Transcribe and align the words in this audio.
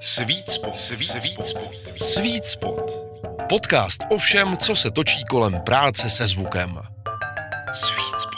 Sweet 0.00 0.50
Spot. 0.50 0.76
Sweet 0.76 1.46
Spot. 1.46 1.74
Sweet 2.00 2.46
Spot. 2.46 2.90
Podcast 3.48 4.00
o 4.10 4.18
všem, 4.18 4.56
co 4.56 4.76
se 4.76 4.90
točí 4.90 5.24
kolem 5.24 5.60
práce 5.60 6.08
se 6.08 6.26
zvukem. 6.26 6.78
Sweet 7.72 8.20
Spot. 8.20 8.34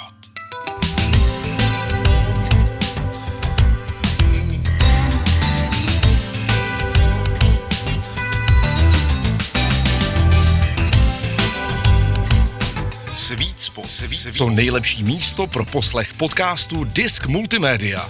Sweet 13.14 13.61
Spot. 13.61 13.86
Sweet 13.86 14.20
Spot. 14.20 14.38
To 14.38 14.50
nejlepší 14.50 15.02
místo 15.02 15.46
pro 15.46 15.64
poslech 15.64 16.14
podcastu 16.14 16.84
Disk 16.84 17.27
Multimédia. 17.27 18.09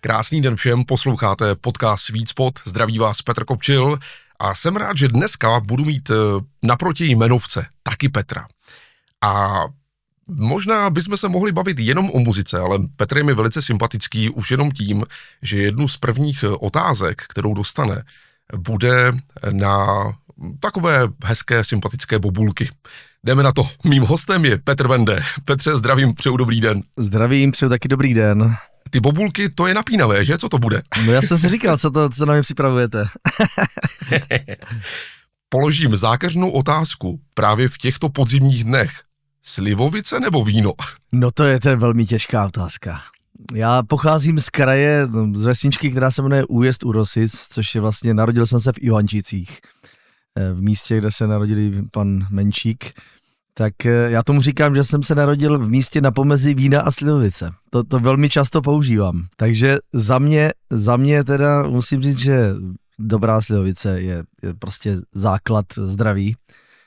Krásný 0.00 0.42
den 0.42 0.56
všem, 0.56 0.84
posloucháte 0.84 1.54
podcast 1.54 2.04
Sweet 2.04 2.28
Spot, 2.28 2.54
zdraví 2.64 2.98
vás 2.98 3.22
Petr 3.22 3.44
Kopčil 3.44 3.98
a 4.38 4.54
jsem 4.54 4.76
rád, 4.76 4.96
že 4.96 5.08
dneska 5.08 5.60
budu 5.60 5.84
mít 5.84 6.10
eh, 6.10 6.14
naproti 6.62 7.06
jmenovce 7.06 7.66
taky 7.82 8.08
Petra. 8.08 8.46
A 9.24 9.60
možná 10.28 10.90
bychom 10.90 11.16
se 11.16 11.28
mohli 11.28 11.52
bavit 11.52 11.78
jenom 11.78 12.10
o 12.10 12.18
muzice, 12.18 12.58
ale 12.58 12.78
Petr 12.96 13.16
je 13.16 13.24
mi 13.24 13.34
velice 13.34 13.62
sympatický 13.62 14.30
už 14.30 14.50
jenom 14.50 14.70
tím, 14.70 15.04
že 15.42 15.58
jednu 15.58 15.88
z 15.88 15.96
prvních 15.96 16.42
eh, 16.42 16.48
otázek, 16.48 17.22
kterou 17.28 17.54
dostane, 17.54 18.02
bude 18.56 19.12
na 19.50 19.86
takové 20.60 21.08
hezké, 21.24 21.64
sympatické 21.64 22.18
bobulky. 22.18 22.70
Jdeme 23.24 23.42
na 23.42 23.52
to. 23.52 23.68
Mým 23.84 24.02
hostem 24.02 24.44
je 24.44 24.58
Petr 24.58 24.88
Vende. 24.88 25.22
Petře, 25.44 25.76
zdravím, 25.76 26.14
přeju 26.14 26.36
dobrý 26.36 26.60
den. 26.60 26.82
Zdravím, 26.96 27.50
přeju 27.50 27.68
taky 27.68 27.88
dobrý 27.88 28.14
den. 28.14 28.56
Ty 28.90 29.00
bobulky, 29.00 29.48
to 29.48 29.66
je 29.66 29.74
napínavé, 29.74 30.24
že? 30.24 30.38
Co 30.38 30.48
to 30.48 30.58
bude? 30.58 30.82
No 31.06 31.12
já 31.12 31.22
jsem 31.22 31.38
si 31.38 31.48
říkal, 31.48 31.78
co, 31.78 31.90
to, 31.90 32.08
co 32.08 32.26
na 32.26 32.32
mě 32.32 32.42
připravujete. 32.42 33.08
Položím 35.48 35.96
zákeřnou 35.96 36.50
otázku 36.50 37.20
právě 37.34 37.68
v 37.68 37.78
těchto 37.78 38.08
podzimních 38.08 38.64
dnech. 38.64 38.90
Slivovice 39.42 40.20
nebo 40.20 40.44
víno? 40.44 40.72
No 41.12 41.30
to 41.30 41.44
je, 41.44 41.60
to 41.60 41.68
je 41.68 41.76
velmi 41.76 42.06
těžká 42.06 42.46
otázka. 42.46 43.00
Já 43.54 43.82
pocházím 43.82 44.40
z 44.40 44.50
kraje, 44.50 45.08
z 45.34 45.44
vesničky, 45.44 45.90
která 45.90 46.10
se 46.10 46.22
jmenuje 46.22 46.44
Újezd 46.44 46.84
u 46.84 46.92
Rosic, 46.92 47.46
což 47.50 47.74
je 47.74 47.80
vlastně, 47.80 48.14
narodil 48.14 48.46
jsem 48.46 48.60
se 48.60 48.72
v 48.72 48.78
Ivančicích, 48.78 49.60
eh, 50.38 50.52
v 50.52 50.62
místě, 50.62 50.98
kde 50.98 51.10
se 51.10 51.26
narodil 51.26 51.82
pan 51.90 52.26
Menšík. 52.30 52.92
Tak 53.58 53.86
eh, 53.86 54.10
já 54.10 54.22
tomu 54.22 54.40
říkám, 54.40 54.74
že 54.74 54.84
jsem 54.84 55.02
se 55.02 55.14
narodil 55.14 55.58
v 55.58 55.68
místě 55.68 56.00
na 56.00 56.10
pomezí 56.10 56.54
vína 56.54 56.80
a 56.80 56.90
slivovice. 56.90 57.50
To, 57.70 57.84
to 57.84 58.00
velmi 58.00 58.28
často 58.28 58.62
používám. 58.62 59.26
Takže 59.36 59.76
za 59.92 60.18
mě, 60.18 60.50
za 60.70 60.96
mě 60.96 61.24
teda 61.24 61.62
musím 61.62 62.02
říct, 62.02 62.18
že 62.18 62.54
dobrá 62.98 63.40
slivovice 63.40 64.00
je, 64.00 64.22
je 64.42 64.54
prostě 64.58 64.96
základ 65.14 65.66
zdraví 65.76 66.36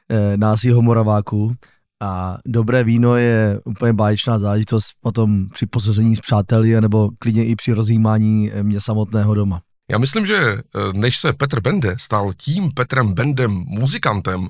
eh, 0.09 0.37
nás 0.37 0.63
jeho 0.63 0.81
moraváků. 0.81 1.55
A 2.01 2.37
dobré 2.45 2.83
víno 2.83 3.15
je 3.15 3.59
úplně 3.65 3.93
báječná 3.93 4.39
záležitost 4.39 4.87
potom 5.01 5.47
při 5.49 5.65
posazení 5.65 6.15
s 6.15 6.19
přáteli 6.19 6.81
nebo 6.81 7.09
klidně 7.19 7.45
i 7.45 7.55
při 7.55 7.73
rozjímání 7.73 8.51
eh, 8.51 8.63
mě 8.63 8.81
samotného 8.81 9.33
doma. 9.33 9.61
Já 9.91 9.97
myslím, 9.97 10.25
že 10.25 10.57
než 10.93 11.19
se 11.19 11.33
Petr 11.33 11.61
Bende 11.61 11.95
stal 11.99 12.31
tím 12.37 12.71
Petrem 12.71 13.13
Bendem, 13.13 13.51
muzikantem, 13.51 14.47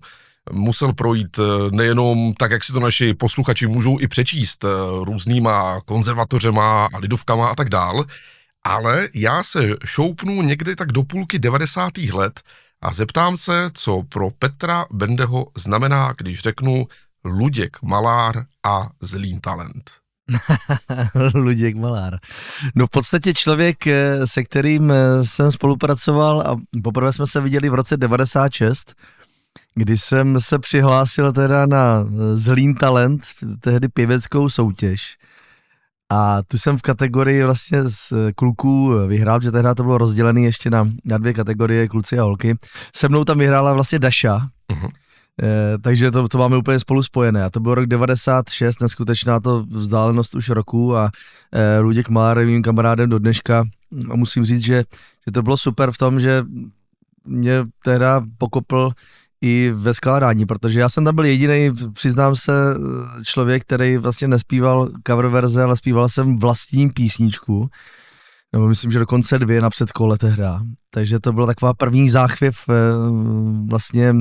musel 0.51 0.93
projít 0.93 1.39
eh, 1.39 1.43
nejenom 1.71 2.33
tak, 2.33 2.51
jak 2.51 2.63
si 2.63 2.73
to 2.73 2.79
naši 2.79 3.13
posluchači 3.13 3.67
můžou 3.67 3.99
i 3.99 4.07
přečíst, 4.07 4.63
eh, 4.63 4.67
různýma 5.03 5.81
konzervatořema 5.85 6.85
a 6.93 6.97
lidovkama 6.97 7.47
a 7.47 7.55
tak 7.55 7.69
dál, 7.69 8.05
ale 8.63 9.09
já 9.13 9.43
se 9.43 9.59
šoupnu 9.85 10.41
někdy 10.41 10.75
tak 10.75 10.91
do 10.91 11.03
půlky 11.03 11.39
90. 11.39 11.97
let 12.13 12.41
a 12.81 12.93
zeptám 12.93 13.37
se, 13.37 13.69
co 13.73 14.03
pro 14.09 14.29
Petra 14.39 14.85
Bendeho 14.91 15.47
znamená, 15.57 16.13
když 16.17 16.39
řeknu 16.39 16.87
Luděk 17.23 17.77
Malár 17.81 18.45
a 18.65 18.89
Zlín 19.01 19.39
talent. 19.39 19.91
Luděk 21.33 21.75
Malár. 21.75 22.19
No 22.75 22.87
v 22.87 22.89
podstatě 22.89 23.33
člověk, 23.33 23.87
eh, 23.87 24.27
se 24.27 24.43
kterým 24.43 24.93
jsem 25.23 25.51
spolupracoval 25.51 26.41
a 26.41 26.55
poprvé 26.83 27.13
jsme 27.13 27.27
se 27.27 27.41
viděli 27.41 27.69
v 27.69 27.73
roce 27.73 27.97
96, 27.97 28.95
kdy 29.79 29.97
jsem 29.97 30.39
se 30.39 30.59
přihlásil 30.59 31.31
teda 31.33 31.65
na 31.65 32.05
Zlín 32.33 32.75
Talent, 32.75 33.21
tehdy 33.59 33.87
pěveckou 33.87 34.49
soutěž. 34.49 35.17
A 36.11 36.41
tu 36.47 36.57
jsem 36.57 36.77
v 36.77 36.81
kategorii 36.81 37.43
vlastně 37.43 37.83
z 37.83 38.13
kluků 38.35 38.93
vyhrál, 39.07 39.41
že 39.41 39.51
tehdy 39.51 39.69
to 39.77 39.83
bylo 39.83 39.97
rozdělené 39.97 40.41
ještě 40.41 40.69
na, 40.69 40.87
na 41.05 41.17
dvě 41.17 41.33
kategorie, 41.33 41.87
kluci 41.87 42.19
a 42.19 42.23
holky. 42.23 42.57
Se 42.95 43.09
mnou 43.09 43.23
tam 43.23 43.37
vyhrála 43.37 43.73
vlastně 43.73 43.99
Daša, 43.99 44.37
uh-huh. 44.37 44.89
e, 45.43 45.77
takže 45.77 46.11
to, 46.11 46.27
to 46.27 46.37
máme 46.37 46.57
úplně 46.57 46.79
spolu 46.79 47.03
spojené. 47.03 47.43
A 47.43 47.49
to 47.49 47.59
byl 47.59 47.75
rok 47.75 47.85
96, 47.85 48.81
neskutečná 48.81 49.39
to 49.39 49.63
vzdálenost 49.63 50.35
už 50.35 50.49
roku 50.49 50.95
a 50.95 51.11
e, 51.51 51.79
Luděk 51.79 52.09
Már 52.09 52.37
je 52.37 52.45
mým 52.45 52.63
kamarádem 52.63 53.09
do 53.09 53.19
dneška. 53.19 53.63
A 54.11 54.15
musím 54.15 54.45
říct, 54.45 54.63
že, 54.65 54.83
že 55.27 55.31
to 55.33 55.41
bylo 55.41 55.57
super 55.57 55.91
v 55.91 55.97
tom, 55.97 56.19
že 56.19 56.43
mě 57.25 57.63
teda 57.83 58.21
pokopl 58.37 58.91
i 59.41 59.71
ve 59.75 59.93
skládání, 59.93 60.45
protože 60.45 60.79
já 60.79 60.89
jsem 60.89 61.05
tam 61.05 61.15
byl 61.15 61.25
jediný, 61.25 61.71
přiznám 61.93 62.35
se, 62.35 62.51
člověk, 63.25 63.63
který 63.63 63.97
vlastně 63.97 64.27
nespíval 64.27 64.89
cover 65.07 65.27
verze, 65.27 65.63
ale 65.63 65.75
zpíval 65.77 66.09
jsem 66.09 66.39
vlastní 66.39 66.89
písničku, 66.89 67.69
nebo 68.53 68.67
myslím, 68.67 68.91
že 68.91 68.99
dokonce 68.99 69.39
dvě 69.39 69.61
na 69.61 69.69
předkole 69.69 70.17
hra. 70.21 70.61
Takže 70.91 71.19
to 71.19 71.33
byla 71.33 71.47
taková 71.47 71.73
první 71.73 72.09
záchvěv 72.09 72.55
eh, 72.69 72.73
vlastně 73.69 74.15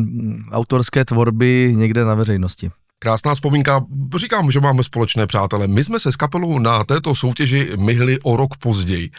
autorské 0.51 1.05
tvorby 1.05 1.73
někde 1.77 2.05
na 2.05 2.15
veřejnosti. 2.15 2.71
Krásná 2.99 3.35
vzpomínka. 3.35 3.85
Říkám, 4.17 4.51
že 4.51 4.61
máme 4.61 4.85
společné 4.85 5.27
přátele. 5.27 5.67
My 5.67 5.85
jsme 5.85 6.01
se 6.01 6.13
s 6.13 6.17
kapelou 6.17 6.59
na 6.59 6.85
této 6.85 7.15
soutěži 7.15 7.71
myhli 7.79 8.19
o 8.21 8.37
rok 8.37 8.57
později. 8.57 9.11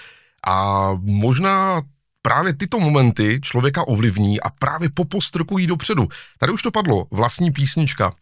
A 0.47 0.89
možná 1.01 1.81
právě 2.29 2.53
tyto 2.53 2.79
momenty 2.79 3.40
člověka 3.41 3.88
ovlivní 3.88 4.41
a 4.41 4.50
právě 4.50 4.90
popostrkují 4.90 5.67
dopředu. 5.67 6.07
Tady 6.40 6.51
už 6.51 6.62
to 6.62 6.72
padlo, 6.72 7.07
vlastní 7.12 7.51
písnička. 7.51 8.13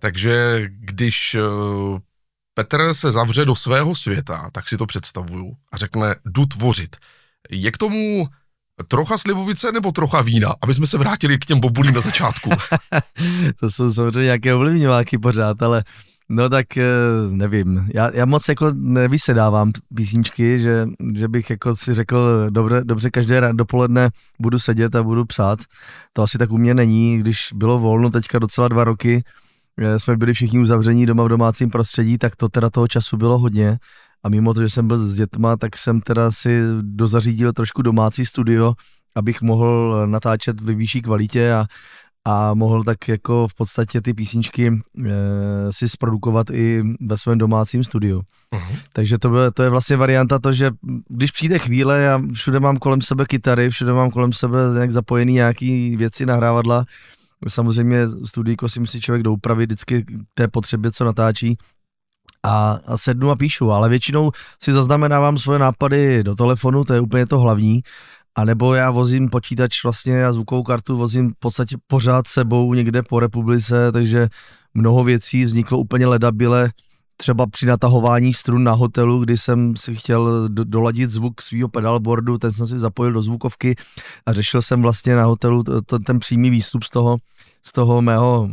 Takže 0.00 0.62
když 0.68 1.34
eh, 1.34 1.40
Petr 2.54 2.94
se 2.94 3.12
zavře 3.12 3.44
do 3.44 3.54
svého 3.54 3.94
světa, 3.94 4.50
tak 4.52 4.68
si 4.68 4.76
to 4.76 4.86
představuju 4.86 5.52
a 5.72 5.76
řekne, 5.76 6.14
jdu 6.24 6.46
tvořit. 6.46 6.96
Je 7.50 7.70
k 7.70 7.78
tomu 7.78 8.28
trocha 8.88 9.18
slivovice 9.18 9.72
nebo 9.72 9.92
trocha 9.92 10.22
vína, 10.22 10.54
aby 10.62 10.74
jsme 10.74 10.86
se 10.86 10.98
vrátili 10.98 11.38
k 11.38 11.46
těm 11.46 11.60
bobulím 11.60 11.94
na 11.94 12.00
začátku. 12.00 12.50
to 13.60 13.70
jsou 13.70 13.94
samozřejmě 13.94 14.24
nějaké 14.24 14.54
ovlivňováky 14.54 15.18
pořád, 15.18 15.62
ale 15.62 15.84
No 16.32 16.48
tak 16.48 16.76
eh, 16.76 16.84
nevím, 17.30 17.88
já, 17.94 18.10
já 18.14 18.24
moc 18.24 18.48
jako 18.48 18.70
nevysedávám 18.74 19.72
písničky, 19.94 20.60
že, 20.60 20.86
že 21.14 21.28
bych 21.28 21.50
jako 21.50 21.76
si 21.76 21.94
řekl, 21.94 22.46
dobře, 22.50 22.80
dobře 22.84 23.10
každé 23.10 23.52
dopoledne 23.52 24.10
budu 24.38 24.58
sedět 24.58 24.94
a 24.94 25.02
budu 25.02 25.24
psát. 25.24 25.58
To 26.12 26.22
asi 26.22 26.38
tak 26.38 26.50
u 26.50 26.58
mě 26.58 26.74
není, 26.74 27.18
když 27.18 27.48
bylo 27.54 27.78
volno 27.78 28.10
teďka 28.10 28.38
docela 28.38 28.68
dva 28.68 28.84
roky, 28.84 29.24
eh, 29.78 29.98
jsme 29.98 30.16
byli 30.16 30.34
všichni 30.34 30.58
uzavření 30.58 31.06
doma 31.06 31.24
v 31.24 31.28
domácím 31.28 31.70
prostředí, 31.70 32.18
tak 32.18 32.36
to 32.36 32.48
teda 32.48 32.70
toho 32.70 32.88
času 32.88 33.16
bylo 33.16 33.38
hodně. 33.38 33.78
A 34.24 34.28
mimo 34.28 34.54
to, 34.54 34.62
že 34.62 34.68
jsem 34.68 34.88
byl 34.88 34.98
s 35.06 35.14
dětma, 35.14 35.56
tak 35.56 35.76
jsem 35.76 36.00
teda 36.00 36.30
si 36.30 36.62
dozařídil 36.80 37.52
trošku 37.52 37.82
domácí 37.82 38.26
studio, 38.26 38.74
abych 39.16 39.42
mohl 39.42 40.02
natáčet 40.06 40.60
ve 40.60 40.74
vyšší 40.74 41.02
kvalitě 41.02 41.52
a, 41.52 41.66
a 42.24 42.54
mohl 42.54 42.84
tak 42.84 43.08
jako 43.08 43.48
v 43.48 43.54
podstatě 43.54 44.00
ty 44.00 44.14
písničky 44.14 44.68
e, 44.68 45.12
si 45.70 45.88
zprodukovat 45.88 46.50
i 46.50 46.82
ve 47.00 47.18
svém 47.18 47.38
domácím 47.38 47.84
studiu. 47.84 48.22
Uh-huh. 48.54 48.78
Takže 48.92 49.18
to, 49.18 49.28
bude, 49.28 49.50
to 49.50 49.62
je 49.62 49.70
vlastně 49.70 49.96
varianta 49.96 50.38
to, 50.38 50.52
že 50.52 50.70
když 51.08 51.30
přijde 51.30 51.58
chvíle, 51.58 52.00
já 52.00 52.22
všude 52.32 52.60
mám 52.60 52.76
kolem 52.76 53.02
sebe 53.02 53.24
kytary, 53.24 53.70
všude 53.70 53.92
mám 53.92 54.10
kolem 54.10 54.32
sebe 54.32 54.58
nějak 54.74 54.90
zapojený 54.90 55.32
nějaký 55.32 55.96
věci, 55.96 56.26
nahrávadla, 56.26 56.84
samozřejmě 57.48 58.06
studijko 58.24 58.68
si 58.68 58.80
musí 58.80 59.00
člověk 59.00 59.22
doupravit 59.22 59.70
vždycky 59.70 60.04
té 60.34 60.48
potřebě, 60.48 60.92
co 60.92 61.04
natáčí, 61.04 61.58
a, 62.42 62.78
a 62.86 62.96
sednu 62.96 63.30
a 63.30 63.36
píšu, 63.36 63.72
ale 63.72 63.88
většinou 63.88 64.30
si 64.62 64.72
zaznamenávám 64.72 65.38
svoje 65.38 65.58
nápady 65.58 66.24
do 66.24 66.34
telefonu, 66.34 66.84
to 66.84 66.94
je 66.94 67.00
úplně 67.00 67.26
to 67.26 67.38
hlavní 67.38 67.82
a 68.34 68.44
nebo 68.44 68.74
já 68.74 68.90
vozím 68.90 69.30
počítač 69.30 69.84
vlastně 69.84 70.26
a 70.26 70.32
zvukovou 70.32 70.62
kartu 70.62 70.96
vozím 70.96 71.30
v 71.30 71.38
podstatě 71.38 71.76
pořád 71.86 72.26
sebou 72.26 72.74
někde 72.74 73.02
po 73.02 73.20
republice, 73.20 73.92
takže 73.92 74.28
mnoho 74.74 75.04
věcí 75.04 75.44
vzniklo 75.44 75.78
úplně 75.78 76.06
ledabile, 76.06 76.70
třeba 77.16 77.46
při 77.46 77.66
natahování 77.66 78.34
strun 78.34 78.64
na 78.64 78.72
hotelu, 78.72 79.20
kdy 79.20 79.38
jsem 79.38 79.76
si 79.76 79.94
chtěl 79.94 80.48
do, 80.48 80.64
doladit 80.64 81.10
zvuk 81.10 81.42
svého 81.42 81.68
pedalboardu, 81.68 82.38
ten 82.38 82.52
jsem 82.52 82.66
si 82.66 82.78
zapojil 82.78 83.12
do 83.12 83.22
zvukovky 83.22 83.76
a 84.26 84.32
řešil 84.32 84.62
jsem 84.62 84.82
vlastně 84.82 85.16
na 85.16 85.24
hotelu 85.24 85.62
to, 85.62 85.98
ten 85.98 86.18
přímý 86.18 86.50
výstup 86.50 86.84
z 86.84 86.90
toho, 86.90 87.16
z 87.64 87.72
toho 87.72 88.02
mého 88.02 88.42
uh, 88.42 88.50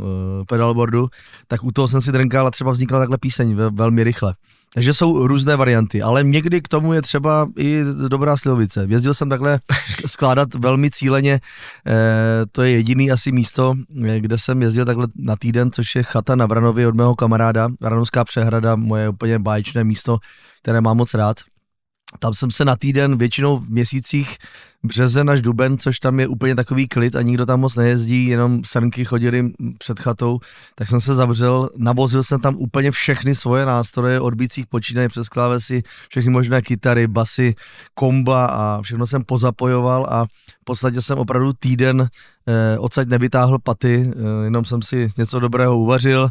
pedalboardu, 0.48 1.08
tak 1.46 1.64
u 1.64 1.72
toho 1.72 1.88
jsem 1.88 2.00
si 2.00 2.12
drnkal 2.12 2.46
a 2.46 2.50
třeba 2.50 2.72
vznikla 2.72 2.98
takhle 2.98 3.18
píseň 3.18 3.54
ve, 3.54 3.70
velmi 3.70 4.04
rychle. 4.04 4.34
Takže 4.74 4.94
jsou 4.94 5.26
různé 5.26 5.56
varianty, 5.56 6.02
ale 6.02 6.24
někdy 6.24 6.60
k 6.62 6.68
tomu 6.68 6.92
je 6.92 7.02
třeba 7.02 7.48
i 7.58 7.80
dobrá 8.08 8.36
slivovice. 8.36 8.86
Jezdil 8.88 9.14
jsem 9.14 9.28
takhle 9.28 9.60
skládat 10.06 10.54
velmi 10.54 10.90
cíleně, 10.90 11.40
eh, 11.86 12.46
to 12.52 12.62
je 12.62 12.70
jediný 12.70 13.10
asi 13.10 13.32
místo, 13.32 13.74
eh, 14.06 14.20
kde 14.20 14.38
jsem 14.38 14.62
jezdil 14.62 14.84
takhle 14.84 15.06
na 15.16 15.36
týden, 15.36 15.72
což 15.72 15.96
je 15.96 16.02
chata 16.02 16.36
na 16.36 16.46
Vranově 16.46 16.88
od 16.88 16.94
mého 16.94 17.14
kamaráda, 17.14 17.68
Vranovská 17.80 18.24
přehrada, 18.24 18.76
moje 18.76 19.08
úplně 19.08 19.38
báječné 19.38 19.84
místo, 19.84 20.18
které 20.62 20.80
mám 20.80 20.96
moc 20.96 21.14
rád. 21.14 21.36
Tam 22.18 22.34
jsem 22.34 22.50
se 22.50 22.64
na 22.64 22.76
týden 22.76 23.18
většinou 23.18 23.58
v 23.58 23.68
měsících 23.68 24.36
březen 24.82 25.30
až 25.30 25.40
duben, 25.40 25.78
což 25.78 25.98
tam 25.98 26.20
je 26.20 26.28
úplně 26.28 26.54
takový 26.54 26.88
klid 26.88 27.16
a 27.16 27.22
nikdo 27.22 27.46
tam 27.46 27.60
moc 27.60 27.76
nejezdí, 27.76 28.26
jenom 28.26 28.64
srnky 28.64 29.04
chodili 29.04 29.50
před 29.78 30.00
chatou, 30.00 30.38
tak 30.74 30.88
jsem 30.88 31.00
se 31.00 31.14
zavřel, 31.14 31.70
navozil 31.76 32.22
jsem 32.22 32.40
tam 32.40 32.56
úplně 32.56 32.90
všechny 32.90 33.34
svoje 33.34 33.66
nástroje, 33.66 34.20
od 34.20 34.34
bicích 34.34 34.66
počínaje 34.66 35.08
přes 35.08 35.28
klávesy, 35.28 35.82
všechny 36.08 36.30
možné 36.30 36.62
kytary, 36.62 37.06
basy, 37.06 37.54
komba 37.94 38.46
a 38.46 38.82
všechno 38.82 39.06
jsem 39.06 39.24
pozapojoval 39.24 40.06
a 40.08 40.26
v 40.60 40.64
podstatě 40.64 41.02
jsem 41.02 41.18
opravdu 41.18 41.52
týden 41.52 42.08
eh, 42.46 42.78
odsaď 42.78 43.08
nevytáhl 43.08 43.58
paty, 43.58 44.12
eh, 44.12 44.44
jenom 44.44 44.64
jsem 44.64 44.82
si 44.82 45.08
něco 45.18 45.40
dobrého 45.40 45.78
uvařil, 45.78 46.28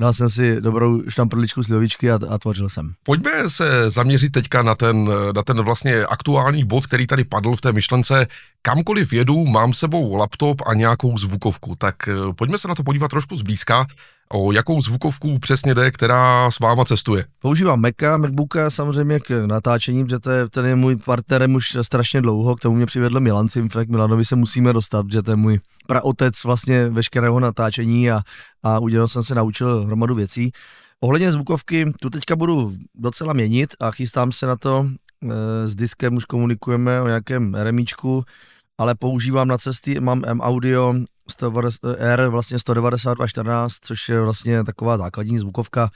dal 0.00 0.12
jsem 0.12 0.30
si 0.30 0.60
dobrou 0.60 1.02
štamprličku 1.08 1.62
slivovičky 1.62 2.10
a, 2.10 2.18
a 2.30 2.38
tvořil 2.38 2.68
jsem. 2.68 2.92
Pojďme 3.02 3.50
se 3.50 3.90
zaměřit 3.90 4.32
teďka 4.32 4.62
na 4.62 4.74
ten, 4.74 5.10
na 5.34 5.42
ten 5.42 5.62
vlastně 5.62 6.04
aktuální 6.04 6.64
bod, 6.64 6.86
který 6.86 7.06
tady 7.06 7.24
padl 7.24 7.56
v 7.56 7.60
té 7.60 7.72
myšlence. 7.72 8.26
Kamkoliv 8.62 9.12
jedu, 9.12 9.44
mám 9.44 9.74
sebou 9.74 10.14
laptop 10.14 10.62
a 10.66 10.74
nějakou 10.74 11.18
zvukovku, 11.18 11.76
tak 11.76 12.08
eh, 12.08 12.32
pojďme 12.36 12.58
se 12.58 12.68
na 12.68 12.74
to 12.74 12.82
podívat 12.82 13.08
trošku 13.08 13.36
zblízka. 13.36 13.86
O 14.32 14.52
jakou 14.52 14.80
zvukovku 14.80 15.38
přesně 15.38 15.74
jde, 15.74 15.90
která 15.90 16.50
s 16.50 16.60
váma 16.60 16.84
cestuje? 16.84 17.24
Používám 17.38 17.80
Maca, 17.80 18.16
Macbooka 18.16 18.70
samozřejmě 18.70 19.20
k 19.20 19.46
natáčení, 19.46 20.04
protože 20.04 20.18
to 20.18 20.30
je, 20.30 20.48
ten 20.48 20.66
je 20.66 20.74
můj 20.74 20.96
partnerem 20.96 21.54
už 21.54 21.76
strašně 21.82 22.20
dlouho, 22.20 22.56
k 22.56 22.60
tomu 22.60 22.76
mě 22.76 22.86
přivedl 22.86 23.20
Milan 23.20 23.48
Simfek, 23.48 23.88
Milanovi 23.88 24.24
se 24.24 24.36
musíme 24.36 24.72
dostat, 24.72 25.06
že 25.12 25.22
to 25.22 25.30
je 25.30 25.36
můj 25.36 25.60
praotec 25.86 26.44
vlastně 26.44 26.88
veškerého 26.88 27.40
natáčení 27.40 28.10
a, 28.10 28.20
a 28.62 28.78
udělal 28.78 29.08
jsem 29.08 29.22
se 29.22 29.34
naučil 29.34 29.84
hromadu 29.84 30.14
věcí. 30.14 30.52
Ohledně 31.00 31.32
zvukovky, 31.32 31.92
tu 32.00 32.10
teďka 32.10 32.36
budu 32.36 32.74
docela 32.94 33.32
měnit 33.32 33.74
a 33.80 33.90
chystám 33.90 34.32
se 34.32 34.46
na 34.46 34.56
to, 34.56 34.86
e, 35.22 35.68
s 35.68 35.74
diskem 35.74 36.16
už 36.16 36.24
komunikujeme 36.24 37.00
o 37.00 37.06
nějakém 37.06 37.54
remíčku, 37.54 38.24
ale 38.78 38.94
používám 38.94 39.48
na 39.48 39.58
cesty, 39.58 40.00
mám 40.00 40.22
M 40.26 40.40
Audio 40.40 40.94
R 41.98 42.28
vlastně 42.28 42.58
192.14, 42.58 43.68
což 43.80 44.08
je 44.08 44.20
vlastně 44.20 44.64
taková 44.64 44.98
základní 44.98 45.38
zvukovka, 45.38 45.90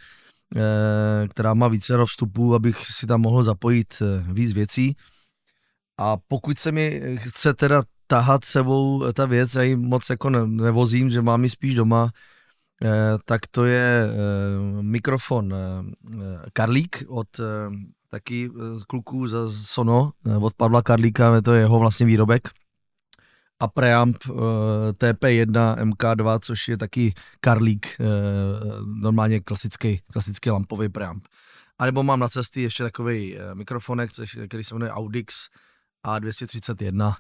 e, 0.57 1.29
která 1.29 1.55
má 1.55 1.69
více 1.69 1.95
vstupů, 2.07 2.55
abych 2.55 2.87
si 2.87 3.07
tam 3.07 3.21
mohl 3.21 3.43
zapojit 3.43 4.03
e, 4.03 4.33
víc 4.33 4.53
věcí. 4.53 4.97
A 5.99 6.17
pokud 6.29 6.59
se 6.59 6.73
mi 6.73 7.17
chce 7.19 7.55
teda 7.55 7.83
tahat 8.09 8.45
sebou 8.45 9.13
ta 9.13 9.27
věc, 9.27 9.55
já 9.55 9.63
ji 9.63 9.77
moc 9.77 10.11
jako 10.11 10.31
nevozím, 10.31 11.11
že 11.11 11.23
mám 11.23 11.45
ji 11.45 11.51
spíš 11.51 11.75
doma, 11.75 12.11
eh, 12.83 13.19
tak 13.25 13.41
to 13.51 13.65
je 13.65 14.09
eh, 14.09 14.83
mikrofon 14.83 15.55
eh, 15.55 16.51
Karlík 16.53 17.05
od 17.09 17.29
taky 18.11 18.51
kluků 18.87 19.29
za 19.29 19.53
Sono, 19.53 20.13
od 20.41 20.55
Pavla 20.55 20.83
Karlíka, 20.83 21.41
to 21.41 21.53
je 21.53 21.61
jeho 21.61 21.79
vlastně 21.79 22.07
výrobek. 22.07 22.49
A 23.60 23.69
preamp 23.69 24.16
TP1 24.93 25.76
MK2, 25.76 26.38
což 26.43 26.69
je 26.69 26.76
taky 26.76 27.14
Karlík, 27.40 27.87
normálně 28.84 29.40
klasický, 29.40 30.00
klasický 30.12 30.50
lampový 30.50 30.88
preamp. 30.88 31.26
A 31.78 31.84
nebo 31.84 32.02
mám 32.02 32.20
na 32.20 32.28
cesty 32.28 32.62
ještě 32.62 32.82
takový 32.82 33.38
mikrofonek, 33.55 34.12
což, 34.12 34.38
který 34.49 34.64
se 34.64 34.75
jmenuje 34.75 34.93
Audix 34.93 35.49
A231, 36.06 37.14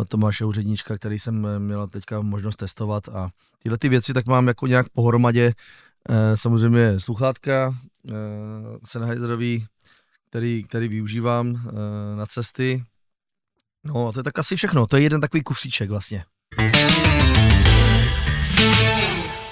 od 0.00 0.08
Tomáše 0.08 0.44
Úředníčka, 0.44 0.96
který 0.96 1.18
jsem 1.18 1.46
eh, 1.46 1.58
měl 1.58 1.86
teďka 1.86 2.20
možnost 2.20 2.56
testovat 2.56 3.08
a 3.08 3.30
tyhle 3.62 3.78
ty 3.78 3.88
věci 3.88 4.14
tak 4.14 4.26
mám 4.26 4.48
jako 4.48 4.66
nějak 4.66 4.88
pohromadě. 4.88 5.52
Samozřejmě 6.34 7.00
sluchátka 7.00 7.78
Sennheiserový, 8.84 9.66
který, 10.30 10.64
který 10.64 10.88
využívám 10.88 11.70
na 12.16 12.26
cesty. 12.26 12.84
No 13.84 14.08
a 14.08 14.12
to 14.12 14.18
je 14.20 14.24
tak 14.24 14.38
asi 14.38 14.56
všechno, 14.56 14.86
to 14.86 14.96
je 14.96 15.02
jeden 15.02 15.20
takový 15.20 15.42
kufříček 15.42 15.90
vlastně. 15.90 16.24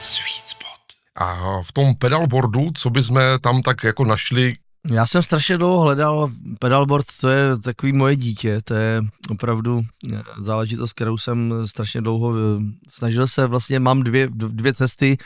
Sweet 0.01 0.47
spot. 0.47 0.81
A 1.15 1.63
v 1.63 1.73
tom 1.73 1.95
pedalboardu, 1.95 2.71
co 2.77 2.91
bychom 2.91 3.21
tam 3.41 3.63
tak 3.63 3.85
jako 3.85 4.05
našli, 4.05 4.55
já 4.87 5.07
jsem 5.07 5.23
strašně 5.23 5.59
dlouho 5.59 5.81
hledal 5.81 6.31
pedalboard, 6.59 7.07
to 7.21 7.29
je 7.29 7.59
takový 7.59 7.93
moje 7.93 8.17
dítě, 8.17 8.61
to 8.65 8.75
je 8.75 9.03
opravdu 9.31 9.83
eh, 10.13 10.23
záležitost, 10.39 10.93
kterou 10.93 11.19
jsem 11.19 11.55
strašně 11.67 12.01
dlouho 12.01 12.35
eh, 12.37 12.63
snažil 12.89 13.27
se, 13.27 13.47
vlastně 13.47 13.81
mám 13.81 14.03
dvě, 14.03 14.29
dvě 14.33 14.75
cesty, 14.75 15.19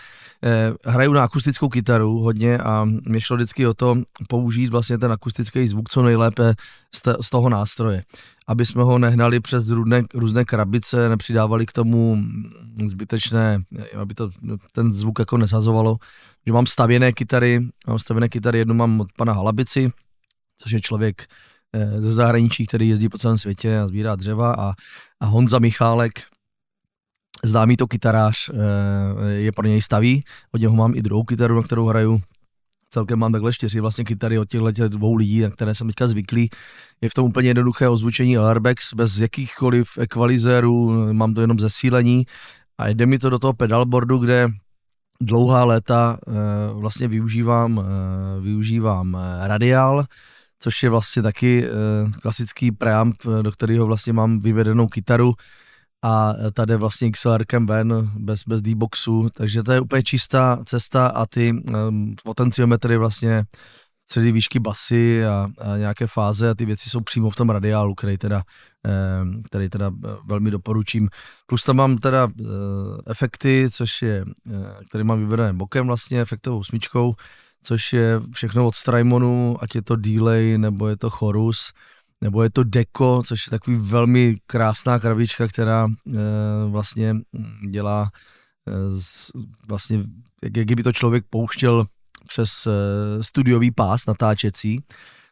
eh, 0.44 0.72
hraju 0.84 1.12
na 1.12 1.24
akustickou 1.24 1.68
kytaru 1.68 2.18
hodně 2.18 2.58
a 2.58 2.84
mě 2.84 3.20
šlo 3.20 3.36
vždycky 3.36 3.66
o 3.66 3.74
to 3.74 3.96
použít 4.28 4.68
vlastně 4.68 4.98
ten 4.98 5.12
akustický 5.12 5.68
zvuk 5.68 5.88
co 5.88 6.02
nejlépe 6.02 6.54
z, 7.20 7.30
toho 7.30 7.48
nástroje, 7.48 8.02
aby 8.46 8.66
jsme 8.66 8.82
ho 8.82 8.98
nehnali 8.98 9.40
přes 9.40 9.70
různé, 9.70 10.02
různé 10.14 10.44
krabice, 10.44 11.08
nepřidávali 11.08 11.66
k 11.66 11.72
tomu 11.72 12.24
zbytečné, 12.86 13.62
aby 14.00 14.14
to 14.14 14.30
ten 14.72 14.92
zvuk 14.92 15.18
jako 15.18 15.36
nesazovalo, 15.36 15.96
že 16.46 16.52
mám 16.52 16.66
stavěné 16.66 17.12
kytary, 17.12 17.60
mám 17.86 17.98
stavěné 17.98 18.28
kytary, 18.28 18.58
jednu 18.58 18.74
mám 18.74 19.00
od 19.00 19.08
pana 19.16 19.32
Halabici, 19.32 19.90
což 20.58 20.72
je 20.72 20.80
člověk 20.80 21.26
eh, 21.72 22.00
ze 22.00 22.12
zahraničí, 22.12 22.66
který 22.66 22.88
jezdí 22.88 23.08
po 23.08 23.18
celém 23.18 23.38
světě 23.38 23.78
a 23.78 23.88
sbírá 23.88 24.16
dřeva. 24.16 24.54
A, 24.54 24.72
a 25.20 25.26
Honza 25.26 25.58
Michálek, 25.58 26.22
známý 27.44 27.76
to 27.76 27.86
kytarář, 27.86 28.50
eh, 28.50 29.30
je 29.30 29.52
pro 29.52 29.66
něj 29.66 29.82
staví, 29.82 30.24
od 30.52 30.60
něho 30.60 30.74
mám 30.74 30.94
i 30.94 31.02
druhou 31.02 31.24
kytaru, 31.24 31.56
na 31.56 31.62
kterou 31.62 31.86
hraju, 31.86 32.22
celkem 32.90 33.18
mám 33.18 33.32
takhle 33.32 33.52
čtyři 33.52 33.80
vlastně 33.80 34.04
kytary 34.04 34.38
od 34.38 34.48
těchto 34.48 34.88
dvou 34.88 35.14
lidí, 35.14 35.40
na 35.40 35.50
které 35.50 35.74
jsem 35.74 35.86
teďka 35.86 36.06
zvyklý. 36.06 36.50
Je 37.00 37.10
v 37.10 37.14
tom 37.14 37.24
úplně 37.24 37.48
jednoduché 37.48 37.88
ozvučení 37.88 38.38
Airbags 38.38 38.94
bez 38.94 39.18
jakýchkoliv 39.18 39.98
ekvalizérů, 39.98 41.06
mám 41.12 41.34
to 41.34 41.40
jenom 41.40 41.58
zesílení. 41.58 42.26
A 42.78 42.88
jde 42.88 43.06
mi 43.06 43.18
to 43.18 43.30
do 43.30 43.38
toho 43.38 43.52
pedalboardu, 43.52 44.18
kde 44.18 44.48
dlouhá 45.22 45.64
léta 45.64 46.18
eh, 46.28 46.32
vlastně 46.72 47.08
využívám, 47.08 47.80
eh, 47.80 48.40
využívám 48.40 49.16
eh, 49.16 49.48
radiál, 49.48 50.04
což 50.58 50.82
je 50.82 50.90
vlastně 50.90 51.22
taky 51.22 51.64
klasický 52.22 52.72
preamp, 52.72 53.16
do 53.42 53.52
kterého 53.52 53.86
vlastně 53.86 54.12
mám 54.12 54.40
vyvedenou 54.40 54.88
kytaru 54.88 55.34
a 56.04 56.34
tady 56.54 56.76
vlastně 56.76 57.10
XLR 57.10 57.44
ven 57.64 58.10
bez, 58.14 58.40
bez 58.46 58.62
D-boxu, 58.62 59.28
takže 59.34 59.62
to 59.62 59.72
je 59.72 59.80
úplně 59.80 60.02
čistá 60.02 60.58
cesta 60.64 61.06
a 61.06 61.26
ty 61.26 61.62
potenciometry 62.24 62.96
vlastně 62.96 63.44
celý 64.06 64.32
výšky 64.32 64.58
basy 64.58 65.26
a, 65.26 65.48
a 65.58 65.76
nějaké 65.76 66.06
fáze 66.06 66.50
a 66.50 66.54
ty 66.54 66.64
věci 66.64 66.90
jsou 66.90 67.00
přímo 67.00 67.30
v 67.30 67.36
tom 67.36 67.50
radiálu, 67.50 67.94
který 67.94 68.18
teda, 68.18 68.42
který 69.44 69.68
teda 69.68 69.90
eh, 70.04 70.08
velmi 70.26 70.50
doporučím. 70.50 71.08
Plus 71.46 71.64
tam 71.64 71.76
mám 71.76 71.98
teda 71.98 72.28
eh, 72.40 72.44
efekty, 73.06 73.68
což 73.72 74.02
je, 74.02 74.24
který 74.88 75.04
mám 75.04 75.18
vyvedené 75.18 75.52
bokem 75.52 75.86
vlastně, 75.86 76.20
efektovou 76.20 76.64
smyčkou, 76.64 77.14
což 77.62 77.92
je 77.92 78.20
všechno 78.32 78.66
od 78.66 78.74
Strymonu, 78.74 79.56
ať 79.60 79.74
je 79.74 79.82
to 79.82 79.96
delay, 79.96 80.58
nebo 80.58 80.88
je 80.88 80.96
to 80.96 81.10
chorus, 81.10 81.72
nebo 82.20 82.42
je 82.42 82.50
to 82.50 82.64
Deco, 82.64 83.22
což 83.26 83.46
je 83.46 83.50
takový 83.50 83.76
velmi 83.76 84.36
krásná 84.46 84.98
krabička, 84.98 85.48
která 85.48 85.88
vlastně 86.66 87.16
dělá 87.70 88.10
vlastně, 89.68 90.04
jak, 90.42 90.56
jak 90.56 90.72
by 90.72 90.82
to 90.82 90.92
člověk 90.92 91.24
pouštěl 91.30 91.86
přes 92.28 92.66
eh, 92.66 93.22
studiový 93.22 93.70
pás 93.70 94.06
natáčecí, 94.06 94.80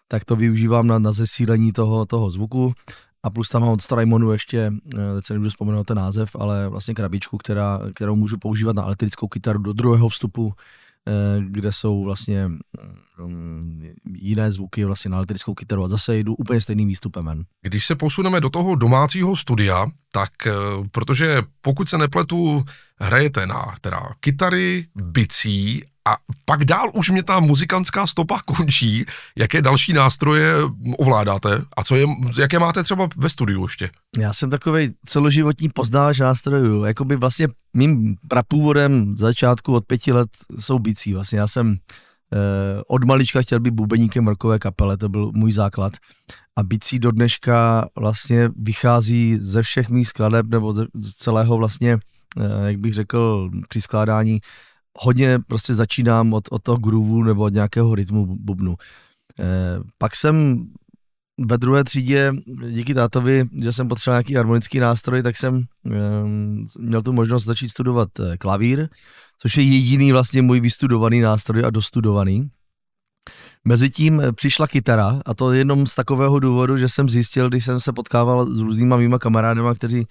tak 0.09 0.25
to 0.25 0.37
využívám 0.37 0.87
na, 0.87 0.99
na 0.99 1.13
zesílení 1.13 1.73
toho, 1.73 2.07
toho 2.07 2.31
zvuku. 2.31 2.73
A 3.23 3.31
plus 3.31 3.49
tam 3.49 3.63
mám 3.63 3.71
od 3.71 3.83
Strymonu 3.83 4.33
ještě, 4.33 4.73
eh, 4.95 5.15
teď 5.15 5.27
se 5.27 5.33
nemůžu 5.33 5.51
vzpomenout 5.51 5.87
ten 5.87 5.97
název, 5.97 6.37
ale 6.39 6.69
vlastně 6.69 6.95
krabičku, 6.95 7.39
která, 7.39 7.81
kterou 7.95 8.17
můžu 8.17 8.39
používat 8.39 8.77
na 8.77 8.83
elektrickou 8.83 9.29
kytaru 9.29 9.59
do 9.59 9.73
druhého 9.73 10.09
vstupu, 10.09 10.53
eh, 11.09 11.13
kde 11.41 11.73
jsou 11.73 12.05
vlastně 12.05 12.51
mm, 13.27 13.91
jiné 14.15 14.53
zvuky 14.53 14.85
vlastně 14.85 15.11
na 15.11 15.17
elektrickou 15.17 15.55
kytaru 15.55 15.85
a 15.85 15.89
zase 15.89 16.19
jdu 16.19 16.35
úplně 16.35 16.61
stejným 16.61 16.89
výstupem. 16.89 17.45
Když 17.63 17.87
se 17.87 17.95
posuneme 17.95 18.41
do 18.41 18.51
toho 18.51 18.75
domácího 18.75 19.37
studia, 19.37 19.87
tak 20.13 20.31
protože 20.91 21.43
pokud 21.61 21.89
se 21.89 21.99
nepletu, 21.99 22.65
hrajete 23.01 23.47
na 23.47 23.75
teda 23.81 24.01
kytary, 24.21 24.87
bicí 24.95 25.85
A 26.09 26.17
pak 26.45 26.65
dál 26.65 26.91
už 26.95 27.11
mě 27.11 27.23
ta 27.23 27.41
muzikantská 27.41 28.07
stopa 28.07 28.41
končí. 28.45 29.05
Jaké 29.37 29.63
další 29.63 29.93
nástroje 29.93 30.55
ovládáte 30.99 31.63
a 31.77 31.85
co 31.85 31.97
je, 31.97 32.07
jaké 32.39 32.59
máte 32.59 32.83
třeba 32.83 33.09
ve 33.17 33.29
studiu 33.29 33.63
ještě? 33.63 33.91
Já 34.19 34.33
jsem 34.33 34.51
takový 34.51 34.95
celoživotní 35.07 35.69
poznávač 35.69 36.19
nástrojů. 36.19 36.85
Jakoby 36.85 37.17
vlastně 37.17 37.49
mým 37.75 38.17
prapůvodem 38.29 39.17
začátku 39.17 39.75
od 39.75 39.87
pěti 39.87 40.13
let 40.13 40.29
jsou 40.59 40.79
bicí. 40.79 41.15
Vlastně 41.15 41.39
já 41.39 41.47
jsem 41.47 41.77
eh, 42.33 42.83
od 42.87 43.05
malička 43.05 43.43
chtěl 43.43 43.61
být 43.61 43.75
bubeníkem 43.75 44.29
rokové 44.29 44.59
kapele, 44.59 44.97
to 44.97 45.09
byl 45.09 45.31
můj 45.35 45.53
základ. 45.53 45.93
A 46.57 46.63
bicí 46.63 46.99
do 46.99 47.11
dneška 47.11 47.89
vlastně 47.97 48.51
vychází 48.57 49.37
ze 49.41 49.63
všech 49.63 49.89
mých 49.89 50.09
skladeb 50.09 50.47
nebo 50.47 50.73
ze 50.73 50.87
z 50.95 51.13
celého 51.13 51.57
vlastně, 51.57 51.99
eh, 52.37 52.67
jak 52.67 52.77
bych 52.77 52.95
řekl, 52.95 53.51
při 53.69 53.81
skládání 53.81 54.41
hodně 54.99 55.39
prostě 55.39 55.75
začínám 55.75 56.33
od, 56.33 56.45
od 56.51 56.63
toho 56.63 56.79
grooveu 56.79 57.23
nebo 57.23 57.43
od 57.43 57.53
nějakého 57.53 57.95
rytmu 57.95 58.37
bubnu. 58.41 58.77
Eh, 59.41 59.45
pak 59.99 60.17
jsem 60.17 60.67
ve 61.47 61.59
druhé 61.59 61.85
třídě, 61.85 62.33
díky 62.71 62.95
tátovi, 62.95 63.49
že 63.61 63.73
jsem 63.73 63.89
potřeboval 63.89 64.17
nějaký 64.17 64.35
harmonický 64.35 64.79
nástroj, 64.79 65.23
tak 65.23 65.37
jsem 65.37 65.65
eh, 65.87 65.91
měl 66.79 67.03
tu 67.03 67.13
možnost 67.13 67.45
začít 67.45 67.69
studovat 67.69 68.09
eh, 68.21 68.37
klavír, 68.37 68.89
což 69.39 69.57
je 69.57 69.65
jediný 69.65 70.13
vlastně 70.13 70.43
můj 70.43 70.61
vystudovaný 70.61 71.21
nástroj 71.21 71.65
a 71.65 71.71
dostudovaný. 71.71 72.51
Mezitím 73.65 74.23
přišla 74.35 74.67
kytara 74.67 75.21
a 75.27 75.35
to 75.35 75.53
jenom 75.53 75.87
z 75.87 75.95
takového 75.95 76.39
důvodu, 76.39 76.77
že 76.77 76.89
jsem 76.89 77.09
zjistil, 77.09 77.49
když 77.49 77.65
jsem 77.65 77.81
se 77.81 77.93
potkával 77.93 78.47
s 78.47 78.61
různýma 78.61 78.97
mýma 78.97 79.19
kamarádama, 79.19 79.75
kteří 79.75 80.07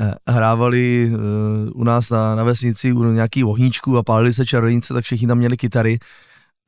eh, 0.00 0.14
hrávali 0.28 1.12
eh, 1.14 1.70
u 1.70 1.84
nás 1.84 2.10
na, 2.10 2.34
na 2.34 2.44
vesnici 2.44 2.92
u 2.92 3.04
nějakých 3.04 3.46
ohníčků 3.46 3.98
a 3.98 4.02
pálili 4.02 4.32
se 4.32 4.46
čarodějnice, 4.46 4.94
tak 4.94 5.04
všichni 5.04 5.26
tam 5.26 5.38
měli 5.38 5.56
kytary. 5.56 5.98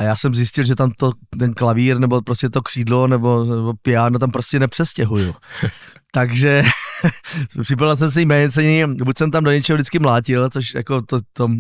A 0.01 0.05
já 0.05 0.17
jsem 0.17 0.35
zjistil, 0.35 0.65
že 0.65 0.75
tam 0.75 0.91
to, 0.91 1.13
ten 1.39 1.55
klavír 1.55 1.99
nebo 1.99 2.23
prostě 2.23 2.51
to 2.51 2.63
křídlo 2.63 3.07
nebo, 3.07 3.45
nebo 3.45 3.75
piano 3.83 4.19
tam 4.19 4.31
prostě 4.31 4.59
nepřestěhuju. 4.59 5.35
Takže 6.13 6.63
připadal 7.63 7.97
jsem 7.97 8.11
si 8.11 8.21
jméně 8.21 8.87
buď 8.87 9.19
jsem 9.19 9.31
tam 9.31 9.45
do 9.45 9.51
něčeho 9.51 9.77
vždycky 9.77 9.99
mlátil, 9.99 10.51
což 10.51 10.75
jako 10.75 11.03
to, 11.03 11.19
to 11.33 11.51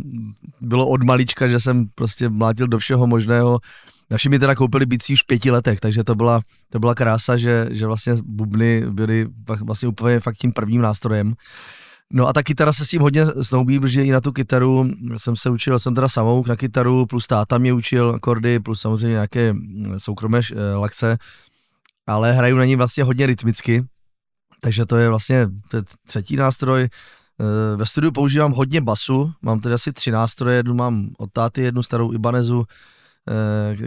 bylo 0.60 0.88
od 0.88 1.02
malička, 1.02 1.48
že 1.48 1.60
jsem 1.60 1.86
prostě 1.94 2.28
mlátil 2.28 2.66
do 2.66 2.78
všeho 2.78 3.06
možného, 3.06 3.58
Naši 4.10 4.28
mi 4.28 4.38
teda 4.38 4.54
koupili 4.54 4.86
bicí 4.86 5.12
už 5.12 5.22
v 5.22 5.26
pěti 5.26 5.50
letech, 5.50 5.80
takže 5.80 6.04
to 6.04 6.14
byla, 6.14 6.40
to 6.70 6.78
byla 6.78 6.94
krása, 6.94 7.36
že, 7.36 7.68
že 7.70 7.86
vlastně 7.86 8.14
bubny 8.22 8.84
byly 8.90 9.26
vlastně 9.62 9.88
úplně 9.88 10.20
fakt 10.20 10.36
tím 10.36 10.52
prvním 10.52 10.82
nástrojem. 10.82 11.34
No 12.14 12.28
a 12.28 12.32
ta 12.32 12.42
kytara 12.42 12.72
se 12.72 12.84
s 12.84 12.88
tím 12.88 13.02
hodně 13.02 13.26
snoubí, 13.42 13.80
protože 13.80 14.04
i 14.04 14.10
na 14.10 14.20
tu 14.20 14.32
kytaru 14.32 14.90
jsem 15.16 15.36
se 15.36 15.50
učil, 15.50 15.78
jsem 15.78 15.94
teda 15.94 16.08
samouk 16.08 16.46
na 16.46 16.56
kytaru, 16.56 17.06
plus 17.06 17.26
táta 17.26 17.58
mě 17.58 17.72
učil 17.72 18.12
akordy, 18.16 18.60
plus 18.60 18.80
samozřejmě 18.80 19.12
nějaké 19.12 19.54
soukromé 19.98 20.40
eh, 20.52 20.74
lekce, 20.74 21.18
ale 22.06 22.32
hraju 22.32 22.56
na 22.56 22.64
ní 22.64 22.76
vlastně 22.76 23.04
hodně 23.04 23.26
rytmicky, 23.26 23.84
takže 24.60 24.86
to 24.86 24.96
je 24.96 25.08
vlastně 25.08 25.48
to 25.68 25.76
je 25.76 25.82
třetí 26.06 26.36
nástroj. 26.36 26.82
Eh, 26.82 27.76
ve 27.76 27.86
studiu 27.86 28.12
používám 28.12 28.52
hodně 28.52 28.80
basu, 28.80 29.32
mám 29.42 29.60
tedy 29.60 29.74
asi 29.74 29.92
tři 29.92 30.10
nástroje, 30.10 30.56
jednu 30.56 30.74
mám 30.74 31.10
od 31.18 31.32
táty, 31.32 31.62
jednu 31.62 31.82
starou 31.82 32.12
Ibanezu, 32.12 32.64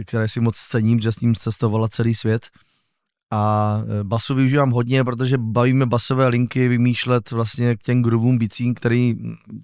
které 0.04 0.28
si 0.28 0.40
moc 0.40 0.54
cením, 0.56 1.00
že 1.00 1.12
s 1.12 1.20
ním 1.20 1.34
cestovala 1.34 1.88
celý 1.88 2.14
svět. 2.14 2.46
A 3.32 3.82
eh, 4.00 4.04
basu 4.04 4.34
využívám 4.34 4.70
hodně, 4.70 5.04
protože 5.04 5.38
bavíme 5.38 5.86
basové 5.86 6.28
linky 6.28 6.68
vymýšlet 6.68 7.30
vlastně 7.30 7.76
k 7.76 7.82
těm 7.82 8.02
groovům 8.02 8.38
bicím, 8.38 8.74
který 8.74 9.14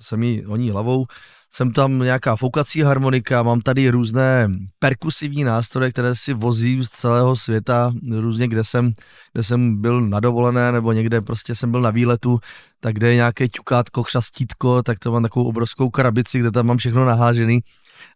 se 0.01 0.17
mi 0.17 0.43
honí 0.47 0.71
hlavou. 0.71 1.07
Jsem 1.55 1.73
tam 1.73 1.99
nějaká 1.99 2.37
foukací 2.37 2.83
harmonika, 2.83 3.43
mám 3.43 3.61
tady 3.61 3.91
různé 3.91 4.49
perkusivní 4.79 5.45
nástroje, 5.45 5.91
které 5.91 6.15
si 6.15 6.35
vozím 6.35 6.85
z 6.85 6.89
celého 6.89 7.37
světa, 7.37 7.93
různě 8.11 8.49
kde 8.49 8.65
jsem, 8.65 8.93
kde 9.33 9.43
jsem 9.43 9.81
byl 9.81 10.01
na 10.01 10.21
dovolené 10.21 10.73
nebo 10.73 10.93
někde 10.93 11.21
prostě 11.21 11.55
jsem 11.55 11.71
byl 11.71 11.81
na 11.81 11.91
výletu, 11.91 12.39
tak 12.81 12.95
kde 12.95 13.09
je 13.09 13.15
nějaké 13.15 13.49
ťukátko, 13.49 14.03
chřastítko, 14.03 14.83
tak 14.83 14.99
to 14.99 15.13
mám 15.13 15.23
takovou 15.23 15.49
obrovskou 15.49 15.91
krabici, 15.91 16.39
kde 16.39 16.51
tam 16.51 16.67
mám 16.67 16.77
všechno 16.77 17.05
nahážený 17.05 17.61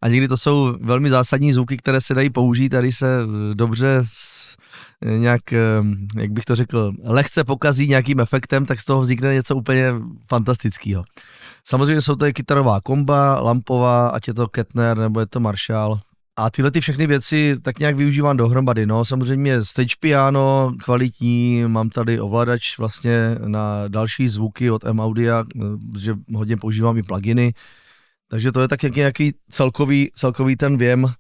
a 0.03 0.09
někdy 0.09 0.29
to 0.29 0.37
jsou 0.37 0.77
velmi 0.81 1.11
zásadní 1.11 1.53
zvuky, 1.53 1.77
které 1.77 2.01
se 2.01 2.15
dají 2.15 2.31
použít 2.31 2.73
když 2.81 2.99
se 2.99 3.21
eh, 3.23 3.55
dobře 3.55 3.99
s, 4.03 4.57
eh, 5.07 5.19
nějak, 5.19 5.53
eh, 5.53 5.59
jak 6.17 6.31
bych 6.31 6.45
to 6.45 6.57
řekl, 6.57 6.93
lehce 7.05 7.45
pokazí 7.45 7.89
nějakým 7.89 8.21
efektem, 8.21 8.67
tak 8.67 8.81
z 8.81 8.85
toho 8.85 9.01
vznikne 9.01 9.35
něco 9.35 9.57
úplně 9.57 9.93
fantastického. 10.29 11.05
Samozřejmě 11.65 12.03
jsou 12.03 12.17
to 12.17 12.27
i 12.27 12.33
kytarová 12.33 12.81
komba, 12.81 13.41
lampová, 13.41 14.09
ať 14.09 14.29
je 14.29 14.35
to 14.35 14.49
Kettner 14.49 14.99
nebo 14.99 15.21
je 15.21 15.27
to 15.27 15.41
Marshall. 15.41 16.01
A 16.39 16.51
tyhle 16.51 16.71
ty 16.71 16.81
všechny 16.81 17.07
věci 17.07 17.57
tak 17.63 17.79
nějak 17.79 17.97
využívám 17.97 18.37
dohromady. 18.37 18.87
No, 18.87 19.05
samozřejmě 19.05 19.65
stage 19.65 19.95
piano, 20.01 20.73
kvalitní, 20.85 21.65
mám 21.67 21.91
tady 21.91 22.21
ovladač 22.21 22.79
vlastně 22.79 23.37
na 23.47 23.89
další 23.89 24.29
zvuky 24.29 24.71
od 24.71 24.85
M-Audia, 24.85 25.45
že 25.99 26.15
hodně 26.35 26.57
používám 26.57 26.99
i 26.99 27.03
pluginy. 27.03 27.55
Takže 28.29 28.53
to 28.53 28.61
je 28.61 28.69
tak 28.69 28.83
nějaký 28.83 29.35
celkový, 29.51 30.11
celkový 30.15 30.57
ten 30.57 30.77
věm, 30.77 31.05
eh, 31.07 31.13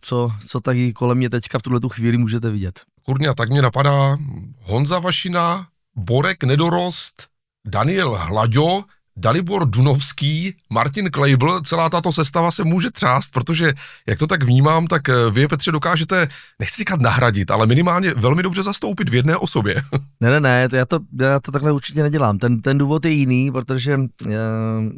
co, 0.00 0.32
co 0.48 0.60
taky 0.60 0.92
kolem 0.92 1.18
mě 1.18 1.30
teďka 1.30 1.58
v 1.58 1.62
tuhle 1.62 1.80
tu 1.80 1.88
chvíli 1.88 2.18
můžete 2.18 2.50
vidět. 2.50 2.80
Kurňa, 3.02 3.34
tak 3.34 3.50
mě 3.50 3.62
napadá 3.62 4.18
Honza 4.60 4.98
Vašina, 4.98 5.68
Borek 5.96 6.44
Nedorost, 6.44 7.26
Daniel 7.66 8.14
Hlaďo, 8.14 8.84
Dalibor 9.16 9.70
Dunovský, 9.70 10.54
Martin 10.70 11.10
Klejbl, 11.10 11.60
celá 11.60 11.88
tato 11.88 12.12
sestava 12.12 12.50
se 12.50 12.64
může 12.64 12.90
třást, 12.90 13.30
protože 13.32 13.72
jak 14.06 14.18
to 14.18 14.26
tak 14.26 14.42
vnímám, 14.42 14.86
tak 14.86 15.08
eh, 15.08 15.14
vy, 15.30 15.48
Petře, 15.48 15.72
dokážete, 15.72 16.28
nechci 16.58 16.78
říkat 16.78 17.00
nahradit, 17.00 17.50
ale 17.50 17.66
minimálně 17.66 18.14
velmi 18.14 18.42
dobře 18.42 18.62
zastoupit 18.62 19.08
v 19.08 19.14
jedné 19.14 19.36
osobě. 19.36 19.82
Ne, 20.22 20.30
ne, 20.30 20.40
ne, 20.40 20.68
já, 20.72 20.86
to, 20.86 20.98
já 21.20 21.40
to 21.40 21.52
takhle 21.52 21.72
určitě 21.72 22.02
nedělám. 22.02 22.38
Ten, 22.38 22.60
ten 22.60 22.78
důvod 22.78 23.04
je 23.04 23.10
jiný, 23.10 23.52
protože 23.52 24.00
eh, 24.26 24.30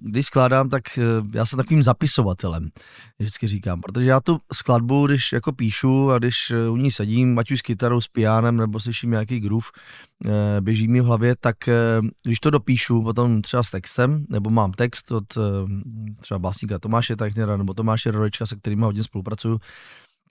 když 0.03 0.27
skládám, 0.27 0.69
tak 0.69 0.99
eh, 0.99 1.03
já 1.35 1.47
jsem 1.47 1.57
takovým 1.57 1.83
zapisovatelem, 1.83 2.69
vždycky 3.19 3.49
říkám, 3.49 3.81
protože 3.81 4.07
já 4.07 4.21
tu 4.21 4.39
skladbu, 4.53 5.07
když 5.07 5.33
jako 5.33 5.53
píšu 5.53 6.11
a 6.11 6.19
když 6.19 6.53
u 6.71 6.77
ní 6.77 6.91
sedím, 6.91 7.39
ať 7.39 7.51
už 7.51 7.59
s 7.59 7.63
kytarou, 7.63 8.01
s 8.01 8.09
pianem, 8.09 8.57
nebo 8.57 8.81
slyším 8.81 9.11
nějaký 9.11 9.41
groove, 9.41 9.67
běží 10.61 10.89
mi 10.89 11.01
v 11.01 11.05
hlavě, 11.05 11.37
tak 11.41 11.57
když 12.25 12.41
to 12.41 12.51
dopíšu 12.51 13.03
potom 13.03 13.43
třeba 13.43 13.63
s 13.63 13.71
textem, 13.71 14.27
nebo 14.29 14.51
mám 14.51 14.73
text 14.73 15.13
od 15.13 15.25
třeba 16.21 16.39
básníka 16.39 16.79
Tomáše 16.79 17.17
Tajnera 17.17 17.57
nebo 17.57 17.75
Tomáše 17.75 18.11
Rodečka, 18.11 18.47
se 18.47 18.57
kterými 18.57 18.83
hodně 18.83 19.05
spolupracuju, 19.05 19.59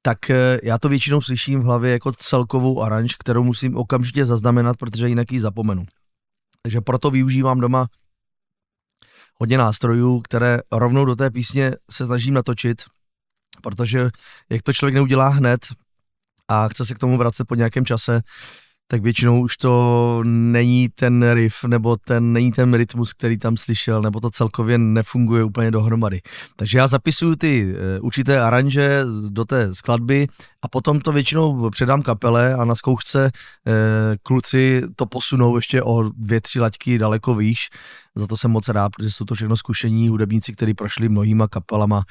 tak 0.02 0.18
já 0.64 0.78
to 0.78 0.90
většinou 0.90 1.22
slyším 1.22 1.60
v 1.60 1.64
hlavě 1.64 1.92
jako 1.92 2.12
celkovou 2.12 2.82
aranž, 2.82 3.16
kterou 3.16 3.44
musím 3.44 3.78
okamžitě 3.78 4.26
zaznamenat, 4.26 4.78
protože 4.78 5.10
jinak 5.10 5.32
ji 5.32 5.40
zapomenu. 5.40 5.86
Takže 6.62 6.82
proto 6.82 7.12
využívám 7.12 7.60
doma 7.60 7.88
hodně 9.40 9.58
nástrojů, 9.58 10.22
které 10.22 10.60
rovnou 10.72 11.06
do 11.06 11.16
té 11.16 11.32
písně 11.32 11.72
se 11.92 12.06
snažím 12.06 12.34
natočit, 12.34 12.82
protože 13.64 14.10
jak 14.50 14.62
to 14.62 14.74
člověk 14.74 14.96
neudělá 14.96 15.28
hned 15.28 15.68
a 16.48 16.68
chce 16.68 16.86
se 16.86 16.94
k 16.94 17.00
tomu 17.00 17.18
vracet 17.18 17.48
po 17.48 17.56
nějakém 17.56 17.86
čase, 17.86 18.22
tak 18.92 19.04
většinou 19.04 19.42
už 19.42 19.58
to 19.58 20.22
není 20.26 20.90
ten 20.90 21.32
riff, 21.34 21.64
nebo 21.64 21.96
ten, 21.96 22.34
není 22.34 22.52
ten 22.52 22.74
rytmus, 22.74 23.14
který 23.14 23.38
tam 23.38 23.58
slyšel, 23.58 24.02
nebo 24.02 24.20
to 24.20 24.30
celkově 24.30 24.78
nefunguje 24.78 25.44
úplně 25.44 25.72
dohromady. 25.72 26.22
Takže 26.56 26.78
já 26.78 26.88
zapisuju 26.88 27.36
ty 27.36 27.74
uh, 27.74 28.06
určité 28.06 28.42
aranže 28.42 29.04
do 29.30 29.46
té 29.46 29.76
skladby 29.76 30.28
a 30.62 30.68
potom 30.68 31.00
to 31.00 31.12
většinou 31.12 31.70
předám 31.70 32.02
kapele 32.02 32.54
a 32.54 32.66
na 32.66 32.76
zkoušce 32.76 33.32
uh, 33.32 33.72
kluci 34.24 34.82
to 34.96 35.06
posunou 35.06 35.56
ještě 35.56 35.84
o 35.84 36.04
dvě, 36.04 36.42
tři 36.42 36.60
laťky 36.60 36.98
daleko 36.98 37.36
výš. 37.36 37.70
Za 38.16 38.28
to 38.28 38.38
jsem 38.38 38.52
moc 38.52 38.70
rád, 38.70 38.90
protože 38.90 39.12
jsou 39.12 39.26
to 39.26 39.36
všechno 39.36 39.58
zkušení 39.58 40.10
hudebníci, 40.10 40.54
kteří 40.54 40.74
prošli 40.74 41.10
mnohýma 41.10 41.48
kapelama 41.48 42.04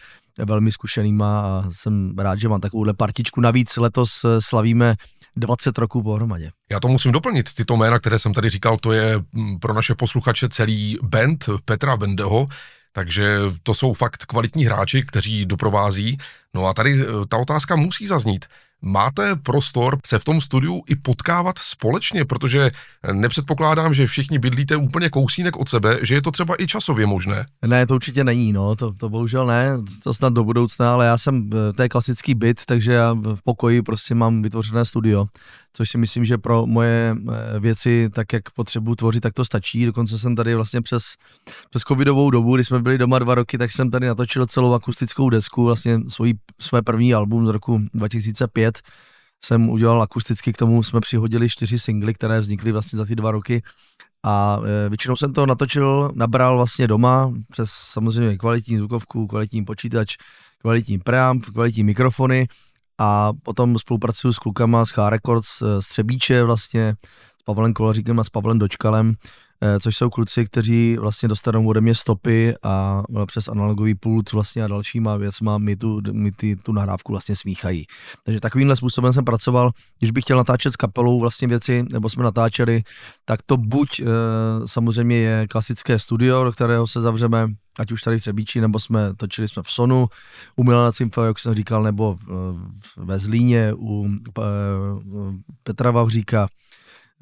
velmi 0.45 0.73
zkušenýma 0.73 1.41
a 1.41 1.65
jsem 1.71 2.19
rád, 2.19 2.41
že 2.41 2.49
mám 2.49 2.61
takovouhle 2.61 2.95
partičku. 2.95 3.41
Navíc 3.41 3.77
letos 3.77 4.25
eh, 4.25 4.41
slavíme 4.41 4.95
20 5.37 5.79
roků 5.79 6.03
pohromadě. 6.03 6.51
Já 6.71 6.81
to 6.81 6.89
musím 6.89 7.13
doplnit. 7.13 7.53
Tyto 7.55 7.77
jména, 7.77 7.99
které 7.99 8.19
jsem 8.19 8.35
tady 8.35 8.51
říkal, 8.51 8.77
to 8.77 8.93
je 8.93 9.19
mm, 9.33 9.59
pro 9.59 9.73
naše 9.73 9.95
posluchače 9.95 10.49
celý 10.49 10.99
band 11.03 11.45
Petra 11.65 11.97
Bendeho, 11.97 12.47
takže 12.93 13.39
to 13.63 13.75
jsou 13.75 13.93
fakt 13.93 14.27
kvalitní 14.27 14.65
hráči, 14.65 15.03
kteří 15.03 15.47
doprovází. 15.47 16.19
No 16.55 16.67
a 16.67 16.75
tady 16.75 17.03
eh, 17.03 17.07
ta 17.29 17.37
otázka 17.37 17.77
musí 17.77 18.07
zaznít 18.07 18.47
máte 18.83 19.37
prostor 19.37 19.99
se 20.07 20.19
v 20.19 20.25
tom 20.25 20.41
studiu 20.41 20.83
i 20.87 20.97
potkávat 20.97 21.59
společně, 21.59 22.25
protože 22.25 22.71
nepředpokládám, 23.13 23.95
že 23.95 24.07
všichni 24.07 24.39
bydlíte 24.39 24.77
úplně 24.77 25.11
kousínek 25.11 25.57
od 25.57 25.69
sebe, 25.69 25.99
že 26.03 26.15
je 26.15 26.23
to 26.23 26.31
třeba 26.31 26.63
i 26.63 26.67
časově 26.67 27.07
možné. 27.07 27.47
Ne, 27.67 27.87
to 27.87 27.95
určitě 27.95 28.25
není, 28.25 28.53
no, 28.53 28.77
to, 28.77 28.93
to 28.93 29.09
bohužel 29.09 29.47
ne, 29.47 29.71
to 30.03 30.15
snad 30.15 30.33
do 30.33 30.45
budoucna, 30.45 30.93
ale 30.93 31.07
já 31.07 31.19
jsem, 31.19 31.51
eh, 31.53 31.73
to 31.73 31.83
je 31.83 31.89
klasický 31.89 32.35
byt, 32.35 32.61
takže 32.67 32.93
já 32.93 33.13
v 33.13 33.43
pokoji 33.45 33.83
prostě 33.83 34.15
mám 34.15 34.43
vytvořené 34.43 34.85
studio, 34.85 35.27
což 35.73 35.91
si 35.91 35.99
myslím, 35.99 36.25
že 36.25 36.39
pro 36.39 36.67
moje 36.67 37.17
eh, 37.17 37.61
věci, 37.61 38.09
tak 38.15 38.33
jak 38.33 38.51
potřebuji 38.51 38.95
tvořit, 38.95 39.21
tak 39.21 39.35
to 39.35 39.45
stačí. 39.45 39.87
Dokonce 39.87 40.19
jsem 40.19 40.37
tady 40.37 40.55
vlastně 40.55 40.81
přes, 40.81 41.03
přes 41.71 41.83
covidovou 41.83 42.31
dobu, 42.31 42.55
kdy 42.55 42.65
jsme 42.65 42.83
byli 42.83 42.99
doma 42.99 43.19
dva 43.19 43.35
roky, 43.35 43.59
tak 43.59 43.73
jsem 43.73 43.91
tady 43.91 44.07
natočil 44.07 44.47
celou 44.47 44.73
akustickou 44.75 45.31
desku, 45.31 45.65
vlastně 45.65 46.01
svůj, 46.09 46.35
své 46.61 46.83
první 46.83 47.15
album 47.15 47.47
z 47.47 47.51
roku 47.51 47.81
2005 47.95 48.81
jsem 49.45 49.69
udělal 49.69 50.03
akusticky, 50.03 50.53
k 50.53 50.57
tomu 50.57 50.83
jsme 50.83 51.01
přihodili 51.01 51.49
čtyři 51.49 51.79
singly, 51.79 52.15
které 52.15 52.41
vznikly 52.41 52.73
vlastně 52.73 52.97
za 52.97 53.05
ty 53.05 53.17
dva 53.17 53.31
roky. 53.31 53.63
A 54.25 54.61
e, 54.65 54.89
většinou 54.89 55.17
jsem 55.17 55.33
to 55.33 55.47
natočil, 55.47 56.11
nabral 56.15 56.57
vlastně 56.57 56.89
doma 56.89 57.33
přes 57.51 57.71
samozřejmě 57.71 58.37
kvalitní 58.37 58.77
zvukovku, 58.77 59.27
kvalitní 59.27 59.65
počítač, 59.65 60.17
kvalitní 60.59 60.99
preamp, 60.99 61.45
kvalitní 61.47 61.85
mikrofony 61.85 62.49
a 63.01 63.33
potom 63.43 63.79
spolupracuju 63.79 64.33
s 64.33 64.39
klukama 64.39 64.87
z 64.87 64.91
H 64.91 65.11
Records 65.11 65.63
z 65.81 65.89
Třebíče 65.89 66.45
vlastně, 66.45 66.95
s 67.41 67.43
Pavlem 67.45 67.75
Kolaříkem 67.75 68.21
a 68.21 68.25
s 68.25 68.29
Pavlem 68.29 68.59
Dočkalem, 68.59 69.17
Eh, 69.63 69.81
což 69.81 69.97
jsou 69.97 70.11
kluci, 70.11 70.45
kteří 70.45 70.97
vlastně 71.01 71.29
dostanou 71.29 71.69
ode 71.69 71.81
mě 71.81 71.95
stopy 71.95 72.55
a 72.63 73.03
eh, 73.23 73.27
přes 73.27 73.49
analogový 73.49 73.95
pult 73.95 74.33
vlastně 74.33 74.65
a 74.65 74.69
dalšíma 74.69 75.17
věcma 75.17 75.59
mi 75.59 75.77
tu, 75.77 76.01
mi 76.13 76.33
ty, 76.33 76.57
tu 76.57 76.73
nahrávku 76.73 77.13
vlastně 77.13 77.37
smíchají. 77.37 77.87
Takže 78.25 78.41
takovýmhle 78.41 78.77
způsobem 78.77 79.13
jsem 79.13 79.25
pracoval, 79.25 79.71
když 79.99 80.11
bych 80.11 80.25
chtěl 80.25 80.37
natáčet 80.37 80.73
s 80.73 80.77
kapelou 80.77 81.21
vlastně 81.21 81.49
věci, 81.49 81.85
nebo 81.93 82.09
jsme 82.09 82.25
natáčeli, 82.25 82.83
tak 83.25 83.43
to 83.47 83.57
buď 83.57 84.01
samozřejmě 84.67 85.17
je 85.17 85.47
klasické 85.49 85.99
studio, 85.99 86.45
do 86.45 86.53
kterého 86.53 86.87
se 86.87 87.01
zavřeme, 87.01 87.47
ať 87.81 87.93
už 87.93 88.03
tady 88.03 88.19
v 88.19 88.21
Třebíči, 88.21 88.61
nebo 88.61 88.81
jsme 88.81 89.15
točili 89.15 89.49
jsme 89.49 89.63
v 89.63 89.71
Sonu, 89.71 90.07
u 90.57 90.65
Milana 90.65 90.93
Cimfa, 90.93 91.27
jak 91.27 91.39
jsem 91.39 91.55
říkal, 91.55 91.83
nebo 91.83 92.19
ve 92.97 93.19
Zlíně, 93.19 93.73
u 93.75 94.09
Petra 95.63 95.91
Vavříka, 95.91 96.49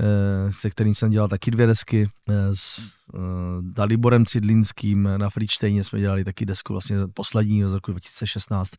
Eh, 0.00 0.52
se 0.52 0.70
kterým 0.70 0.94
jsem 0.94 1.10
dělal 1.10 1.28
taky 1.28 1.50
dvě 1.50 1.66
desky. 1.66 2.10
Eh, 2.28 2.56
s 2.56 2.78
eh, 2.78 3.18
Daliborem 3.60 4.26
Cidlinským 4.26 5.08
na 5.16 5.30
Fričtejně 5.30 5.84
jsme 5.84 6.00
dělali 6.00 6.24
taky 6.24 6.46
desku, 6.46 6.72
vlastně 6.72 6.96
poslední 7.14 7.64
z 7.64 7.74
roku 7.74 7.90
2016. 7.90 8.70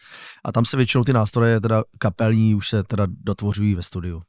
A 0.44 0.52
tam 0.52 0.66
se 0.66 0.78
většinou 0.78 1.04
ty 1.04 1.14
nástroje, 1.14 1.62
teda 1.62 1.84
kapelní, 1.98 2.56
už 2.56 2.70
se 2.70 2.84
teda 2.84 3.08
dotvořují 3.10 3.76
ve 3.76 3.84
studiu. 3.84 4.22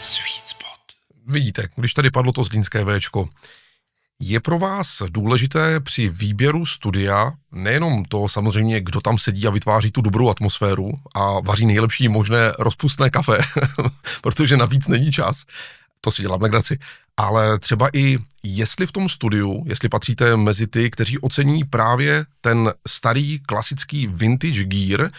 Sweet 0.00 0.46
spot. 0.46 0.80
Vidíte, 1.26 1.68
když 1.76 1.94
tady 1.94 2.10
padlo 2.10 2.32
to 2.32 2.44
zlínské 2.44 2.84
Včko, 2.84 3.28
je 4.20 4.40
pro 4.40 4.58
vás 4.58 5.02
důležité 5.08 5.80
při 5.80 6.08
výběru 6.08 6.66
studia 6.66 7.32
nejenom 7.52 8.04
to 8.04 8.28
samozřejmě, 8.28 8.80
kdo 8.80 9.00
tam 9.00 9.18
sedí 9.18 9.46
a 9.46 9.50
vytváří 9.50 9.90
tu 9.90 10.00
dobrou 10.00 10.30
atmosféru 10.30 10.90
a 11.14 11.40
vaří 11.40 11.66
nejlepší 11.66 12.08
možné 12.08 12.52
rozpustné 12.58 13.10
kafe, 13.10 13.38
protože 14.22 14.56
navíc 14.56 14.88
není 14.88 15.12
čas, 15.12 15.44
to 16.00 16.10
si 16.10 16.22
dělám 16.22 16.42
legraci, 16.42 16.78
ale 17.16 17.58
třeba 17.58 17.88
i 17.92 18.18
jestli 18.42 18.86
v 18.86 18.92
tom 18.92 19.08
studiu, 19.08 19.64
jestli 19.66 19.88
patříte 19.88 20.36
mezi 20.36 20.66
ty, 20.66 20.90
kteří 20.90 21.18
ocení 21.18 21.64
právě 21.64 22.26
ten 22.40 22.72
starý 22.86 23.40
klasický 23.40 24.06
vintage 24.06 24.64
gear, 24.64 25.10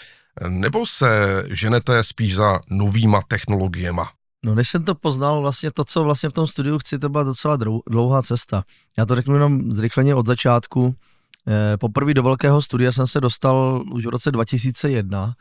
nebo 0.48 0.86
se 0.86 1.44
ženete 1.50 2.04
spíš 2.04 2.36
za 2.36 2.60
novýma 2.70 3.22
technologiemi? 3.28 4.02
No 4.46 4.56
než 4.56 4.70
jsem 4.70 4.84
to 4.84 4.96
poznal, 4.96 5.42
vlastně 5.42 5.72
to, 5.72 5.86
co 5.86 6.04
vlastně 6.04 6.30
v 6.30 6.34
tom 6.34 6.48
studiu 6.48 6.78
chci, 6.78 7.00
to 7.00 7.10
byla 7.10 7.24
docela 7.24 7.58
dlouhá 7.90 8.22
cesta. 8.22 8.64
Já 8.98 9.06
to 9.06 9.16
řeknu 9.16 9.34
jenom 9.34 9.72
zrychleně 9.72 10.16
od 10.16 10.28
začátku. 10.28 10.96
Eh, 11.48 11.78
poprvé 11.78 12.14
do 12.14 12.24
velkého 12.24 12.62
studia 12.62 12.92
jsem 12.92 13.08
se 13.08 13.22
dostal 13.22 13.84
už 13.92 14.06
v 14.06 14.10
roce 14.10 14.32
2001, 14.32 15.34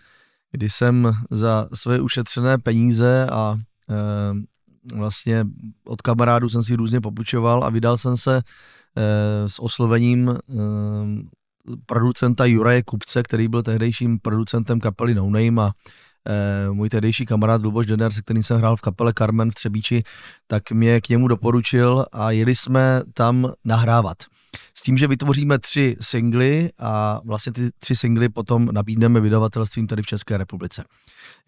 kdy 0.52 0.71
jsem 0.71 1.12
za 1.31 1.69
svoje 1.75 2.00
ušetřené 2.00 2.59
peníze 2.59 3.26
a 3.33 3.59
eh, 3.90 4.95
vlastně 4.97 5.45
od 5.85 6.02
kamarádů 6.02 6.49
jsem 6.49 6.62
si 6.62 6.76
různě 6.76 7.00
popučoval 7.00 7.64
a 7.64 7.71
vydal 7.71 7.99
jsem 7.99 8.17
se 8.17 8.37
eh, 8.37 9.49
s 9.49 9.62
oslovením 9.62 10.38
producenta 11.87 12.45
Juraje 12.45 12.83
Kupce, 12.83 13.23
který 13.23 13.49
byl 13.49 13.62
tehdejším 13.62 14.19
producentem 14.19 14.81
kapely 14.81 15.14
No 15.14 15.25
Name 15.25 15.62
a 15.62 15.71
můj 16.73 16.89
tehdejší 16.89 17.27
kamarád 17.27 17.63
Luboš 17.63 17.87
Denner, 17.87 18.13
se 18.13 18.23
kterým 18.23 18.43
jsem 18.43 18.59
hrál 18.59 18.77
v 18.77 18.81
kapele 18.81 19.13
Carmen 19.19 19.51
v 19.51 19.55
Třebíči, 19.55 20.03
tak 20.47 20.71
mě 20.71 21.01
k 21.01 21.09
němu 21.09 21.29
doporučil 21.29 22.07
a 22.13 22.31
jeli 22.31 22.57
jsme 22.57 23.03
tam 23.15 23.53
nahrávat. 23.65 24.17
S 24.75 24.83
tím, 24.83 24.99
že 24.99 25.07
vytvoříme 25.07 25.59
tři 25.59 25.97
singly 26.01 26.71
a 26.79 27.21
vlastně 27.25 27.53
ty 27.53 27.71
tři 27.79 27.97
singly 27.97 28.29
potom 28.29 28.69
nabídneme 28.73 29.21
vydavatelstvím 29.21 29.87
tady 29.87 30.03
v 30.03 30.07
České 30.07 30.39
republice. 30.39 30.85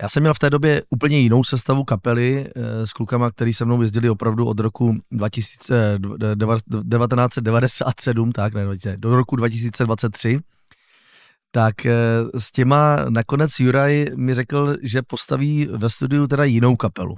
Já 0.03 0.09
jsem 0.09 0.23
měl 0.23 0.35
v 0.35 0.39
té 0.39 0.51
době 0.51 0.83
úplně 0.91 1.19
jinou 1.19 1.45
sestavu 1.45 1.85
kapely 1.85 2.47
e, 2.47 2.87
s 2.87 2.93
klukama, 2.93 3.31
který 3.31 3.53
se 3.53 3.65
mnou 3.65 3.83
jezdili 3.83 4.11
opravdu 4.11 4.47
od 4.47 4.61
roku 4.61 4.95
2000, 5.13 5.99
1997, 6.39 8.33
tak 8.33 8.55
ne, 8.55 8.67
do 8.97 9.17
roku 9.17 9.37
2023 9.37 10.41
tak 11.51 11.87
eh, 11.87 11.95
s 12.39 12.51
těma 12.51 12.97
nakonec 13.09 13.61
Juraj 13.61 14.07
mi 14.17 14.35
řekl, 14.35 14.77
že 14.83 15.03
postaví 15.03 15.69
ve 15.73 15.91
studiu 15.91 16.27
teda 16.27 16.45
jinou 16.45 16.77
kapelu. 16.77 17.17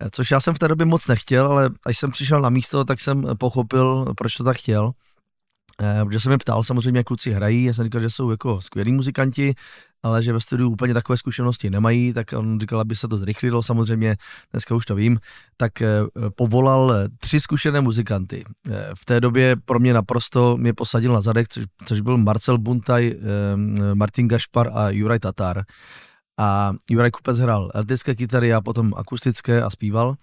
Eh, 0.00 0.08
což 0.12 0.30
já 0.30 0.40
jsem 0.40 0.54
v 0.54 0.58
té 0.58 0.68
době 0.68 0.86
moc 0.86 1.08
nechtěl, 1.08 1.46
ale 1.46 1.70
až 1.86 1.98
jsem 1.98 2.10
přišel 2.10 2.40
na 2.40 2.50
místo, 2.50 2.84
tak 2.84 3.00
jsem 3.00 3.24
pochopil, 3.38 4.14
proč 4.16 4.36
to 4.36 4.44
tak 4.44 4.56
chtěl. 4.56 4.92
Eh, 5.80 6.04
protože 6.04 6.20
jsem 6.20 6.30
mě 6.30 6.38
ptal 6.38 6.62
samozřejmě, 6.62 6.98
jak 6.98 7.06
kluci 7.06 7.30
hrají, 7.30 7.64
já 7.64 7.74
jsem 7.74 7.84
říkal, 7.84 8.00
že 8.00 8.10
jsou 8.10 8.30
jako 8.30 8.60
skvělí 8.60 8.92
muzikanti, 8.92 9.54
ale 10.02 10.22
že 10.22 10.32
ve 10.32 10.40
studiu 10.40 10.70
úplně 10.70 10.94
takové 10.94 11.16
zkušenosti 11.16 11.70
nemají, 11.70 12.12
tak 12.12 12.32
on 12.32 12.60
říkal, 12.60 12.80
aby 12.80 12.96
se 12.96 13.08
to 13.08 13.16
zrychlilo, 13.18 13.62
samozřejmě, 13.62 14.16
dneska 14.52 14.74
už 14.74 14.86
to 14.86 14.94
vím, 14.94 15.18
tak 15.56 15.82
eh, 15.82 15.88
povolal 16.36 16.94
tři 17.20 17.40
zkušené 17.40 17.80
muzikanty. 17.80 18.44
Eh, 18.70 18.90
v 18.94 19.04
té 19.04 19.20
době 19.20 19.56
pro 19.64 19.78
mě 19.78 19.94
naprosto 19.94 20.56
mě 20.56 20.72
posadil 20.74 21.12
na 21.12 21.20
zadek, 21.20 21.48
což, 21.48 21.64
což 21.84 22.00
byl 22.00 22.18
Marcel 22.18 22.58
Buntaj, 22.58 23.14
Martin 23.94 24.28
Gašpar 24.28 24.70
a 24.74 24.90
Juraj 24.90 25.18
Tatar. 25.18 25.64
A 26.38 26.72
Juraj 26.90 27.10
Kupec 27.10 27.38
hrál 27.38 27.70
elektrické 27.74 28.14
kytary 28.14 28.54
a 28.54 28.60
potom 28.60 28.94
akustické 28.96 29.62
a 29.62 29.70
zpíval. 29.70 30.16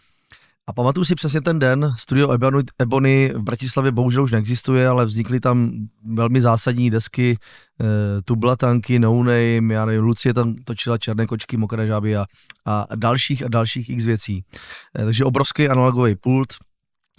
A 0.69 0.73
pamatuju 0.73 1.05
si 1.05 1.15
přesně 1.15 1.41
ten 1.41 1.59
den, 1.59 1.93
studio 1.97 2.37
Ebony, 2.79 3.29
v 3.29 3.41
Bratislavě 3.41 3.91
bohužel 3.91 4.23
už 4.23 4.31
neexistuje, 4.31 4.87
ale 4.87 5.05
vznikly 5.05 5.39
tam 5.39 5.71
velmi 6.05 6.41
zásadní 6.41 6.89
desky, 6.89 7.37
e, 7.81 8.21
Tublatanky, 8.21 8.99
No 8.99 9.17
Name, 9.17 9.73
já 9.73 9.85
nevím, 9.85 10.03
Lucie 10.03 10.33
tam 10.33 10.55
točila 10.55 10.97
Černé 10.97 11.25
kočky, 11.25 11.57
Mokré 11.57 11.87
žáby 11.87 12.17
a, 12.17 12.25
a 12.65 12.85
dalších 12.95 13.43
a 13.43 13.47
dalších 13.47 13.89
x 13.89 14.05
věcí. 14.05 14.43
E, 14.99 15.05
takže 15.05 15.25
obrovský 15.25 15.69
analogový 15.69 16.15
pult, 16.15 16.47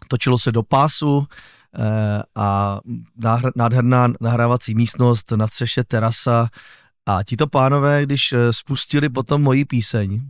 točilo 0.08 0.38
se 0.38 0.52
do 0.52 0.62
pásu 0.62 1.26
e, 1.78 2.22
a 2.36 2.80
nádherná 3.56 4.08
nahrávací 4.20 4.74
místnost, 4.74 5.32
na 5.32 5.46
střeše 5.46 5.84
terasa 5.84 6.48
a 7.06 7.22
tito 7.22 7.46
pánové, 7.46 8.02
když 8.02 8.34
spustili 8.50 9.08
potom 9.08 9.42
moji 9.42 9.64
píseň, 9.64 10.22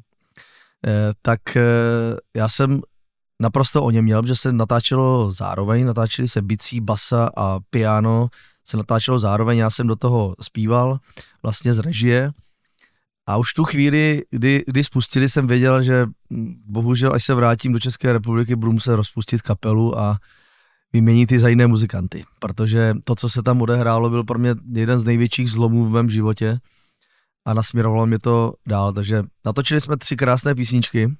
tak 1.22 1.40
já 2.36 2.48
jsem 2.48 2.80
naprosto 3.40 3.82
o 3.82 3.90
něm 3.90 4.04
měl, 4.04 4.26
že 4.26 4.36
se 4.36 4.52
natáčelo 4.52 5.32
zároveň, 5.32 5.86
natáčeli 5.86 6.28
se 6.28 6.42
bicí, 6.42 6.80
basa 6.80 7.30
a 7.36 7.60
piano, 7.70 8.28
se 8.66 8.76
natáčelo 8.76 9.18
zároveň, 9.18 9.58
já 9.58 9.70
jsem 9.70 9.86
do 9.86 9.96
toho 9.96 10.34
zpíval 10.40 10.98
vlastně 11.42 11.74
z 11.74 11.78
režie. 11.78 12.30
A 13.26 13.36
už 13.36 13.52
tu 13.52 13.64
chvíli, 13.64 14.22
kdy, 14.30 14.64
kdy 14.66 14.84
spustili, 14.84 15.28
jsem 15.28 15.46
věděl, 15.46 15.82
že 15.82 16.06
bohužel, 16.66 17.12
až 17.14 17.24
se 17.24 17.34
vrátím 17.34 17.72
do 17.72 17.78
České 17.78 18.12
republiky, 18.12 18.56
budu 18.56 18.72
muset 18.72 18.96
rozpustit 18.96 19.42
kapelu 19.42 19.98
a 19.98 20.18
vyměnit 20.92 21.26
ty 21.26 21.40
za 21.40 21.48
jiné 21.48 21.66
muzikanty, 21.66 22.24
protože 22.38 22.94
to, 23.04 23.14
co 23.14 23.28
se 23.28 23.42
tam 23.42 23.62
odehrálo, 23.62 24.10
byl 24.10 24.24
pro 24.24 24.38
mě 24.38 24.54
jeden 24.72 24.98
z 24.98 25.04
největších 25.04 25.50
zlomů 25.50 25.84
v 25.84 25.90
mém 25.90 26.10
životě 26.10 26.58
a 27.44 27.54
nasměrovalo 27.54 28.06
mě 28.06 28.18
to 28.18 28.54
dál, 28.66 28.92
takže 28.92 29.22
natočili 29.44 29.80
jsme 29.80 29.96
tři 29.96 30.16
krásné 30.16 30.54
písničky 30.54 31.14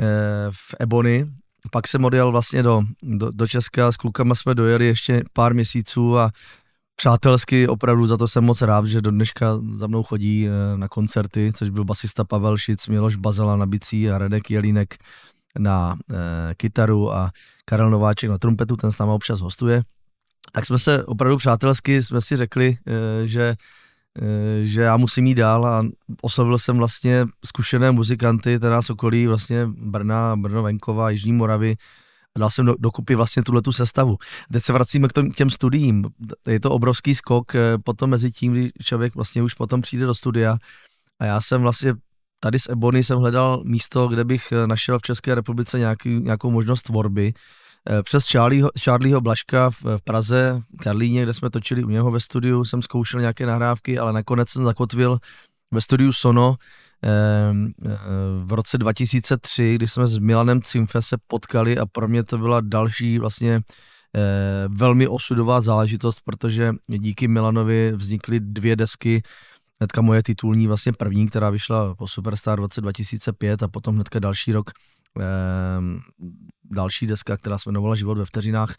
eh, 0.00 0.04
v 0.50 0.74
Ebony, 0.80 1.26
pak 1.70 1.88
jsem 1.88 2.04
odjel 2.04 2.30
vlastně 2.32 2.62
do, 2.62 2.82
do, 3.02 3.30
do 3.30 3.48
Česka, 3.48 3.92
s 3.92 3.96
klukama 3.96 4.34
jsme 4.34 4.54
dojeli 4.54 4.86
ještě 4.86 5.22
pár 5.32 5.54
měsíců 5.54 6.18
a 6.18 6.30
přátelsky 6.96 7.68
opravdu 7.68 8.06
za 8.06 8.16
to 8.16 8.28
jsem 8.28 8.44
moc 8.44 8.62
rád, 8.62 8.86
že 8.86 9.02
do 9.02 9.10
dneška 9.10 9.58
za 9.74 9.86
mnou 9.86 10.02
chodí 10.02 10.48
eh, 10.48 10.78
na 10.78 10.88
koncerty, 10.88 11.52
což 11.54 11.70
byl 11.70 11.84
basista 11.84 12.24
Pavel 12.24 12.58
Šic, 12.58 12.88
Miloš 12.88 13.16
Bazela 13.16 13.56
na 13.56 13.66
bicí 13.66 14.10
a 14.10 14.18
Redek 14.18 14.50
Jelínek 14.50 14.96
na 15.58 15.96
e, 16.10 16.54
kytaru 16.54 17.12
a 17.12 17.30
Karel 17.64 17.90
Nováček 17.90 18.30
na 18.30 18.38
trumpetu, 18.38 18.76
ten 18.76 18.92
s 18.92 18.98
náma 18.98 19.14
občas 19.14 19.40
hostuje. 19.40 19.82
Tak 20.52 20.66
jsme 20.66 20.78
se 20.78 21.04
opravdu 21.04 21.36
přátelsky, 21.36 22.02
jsme 22.02 22.20
si 22.20 22.36
řekli, 22.36 22.78
e, 22.86 23.26
že 23.26 23.54
že 24.62 24.80
já 24.80 24.96
musím 24.96 25.26
jít 25.26 25.34
dál 25.34 25.66
a 25.66 25.86
oslovil 26.22 26.58
jsem 26.58 26.76
vlastně 26.76 27.26
zkušené 27.44 27.90
muzikanty, 27.90 28.58
teda 28.58 28.82
z 28.82 28.90
okolí 28.90 29.26
vlastně 29.26 29.66
Brna, 29.66 30.36
Brno, 30.36 30.62
Venkova, 30.62 31.10
Jižní 31.10 31.32
Moravy 31.32 31.76
a 32.36 32.38
dal 32.38 32.50
jsem 32.50 32.66
do, 32.66 32.74
dokupy 32.78 33.14
vlastně 33.14 33.42
tuhle 33.42 33.62
tu 33.62 33.72
sestavu. 33.72 34.16
Teď 34.52 34.64
se 34.64 34.72
vracíme 34.72 35.08
k 35.08 35.12
tom, 35.12 35.30
těm 35.30 35.50
studiím. 35.50 36.04
Je 36.46 36.60
to 36.60 36.70
obrovský 36.70 37.14
skok 37.14 37.54
eh, 37.54 37.78
potom 37.84 38.10
mezi 38.10 38.30
tím, 38.30 38.52
kdy 38.52 38.72
člověk 38.82 39.14
vlastně 39.14 39.42
už 39.42 39.54
potom 39.54 39.82
přijde 39.82 40.06
do 40.06 40.14
studia 40.14 40.56
a 41.18 41.24
já 41.24 41.40
jsem 41.40 41.62
vlastně 41.62 41.94
tady 42.40 42.58
z 42.58 42.68
Ebony 42.68 43.04
jsem 43.04 43.18
hledal 43.18 43.62
místo, 43.64 44.08
kde 44.08 44.24
bych 44.24 44.52
eh, 44.52 44.66
našel 44.66 44.98
v 44.98 45.02
České 45.02 45.34
republice 45.34 45.78
nějaký, 45.78 46.08
nějakou 46.08 46.50
možnost 46.50 46.82
tvorby. 46.82 47.32
Eh, 47.90 48.02
přes 48.02 48.26
Charlieho, 48.26 48.70
Charlieho 48.84 49.20
Blaška 49.20 49.70
v, 49.70 49.82
v 49.84 50.00
Praze, 50.04 50.60
v 50.74 50.82
Karlíně, 50.82 51.22
kde 51.22 51.34
jsme 51.34 51.50
točili 51.50 51.84
u 51.84 51.88
něho 51.88 52.10
ve 52.10 52.20
studiu, 52.20 52.64
jsem 52.64 52.82
zkoušel 52.82 53.20
nějaké 53.20 53.46
nahrávky, 53.46 53.98
ale 53.98 54.12
nakonec 54.12 54.48
jsem 54.48 54.64
zakotvil 54.64 55.18
ve 55.70 55.80
studiu 55.80 56.12
Sono 56.12 56.56
ehm, 57.02 57.72
v 58.44 58.52
roce 58.52 58.78
2003, 58.78 59.74
kdy 59.74 59.88
jsme 59.88 60.06
s 60.06 60.18
Milanem 60.18 60.62
Cimfe 60.62 61.02
se 61.02 61.16
potkali 61.26 61.78
a 61.78 61.86
pro 61.86 62.08
mě 62.08 62.24
to 62.24 62.38
byla 62.38 62.60
další 62.60 63.18
vlastně 63.18 63.60
velmi 64.68 65.08
osudová 65.08 65.60
záležitost, 65.60 66.20
protože 66.24 66.72
díky 66.88 67.28
Milanovi 67.28 67.92
vznikly 67.96 68.40
dvě 68.40 68.76
desky, 68.76 69.22
hnedka 69.80 70.00
moje 70.00 70.22
titulní 70.22 70.66
vlastně 70.66 70.92
první, 70.92 71.28
která 71.28 71.50
vyšla 71.50 71.94
po 71.94 72.08
Superstar 72.08 72.58
v 72.58 72.62
roce 72.62 72.80
2005 72.80 73.62
a 73.62 73.68
potom 73.68 73.94
hnedka 73.94 74.18
další 74.18 74.52
rok 74.52 74.70
eh, 74.70 75.03
další 76.64 77.06
deska, 77.06 77.36
která 77.36 77.58
se 77.58 77.68
jmenovala 77.68 77.94
Život 77.94 78.18
ve 78.18 78.24
vteřinách, 78.24 78.74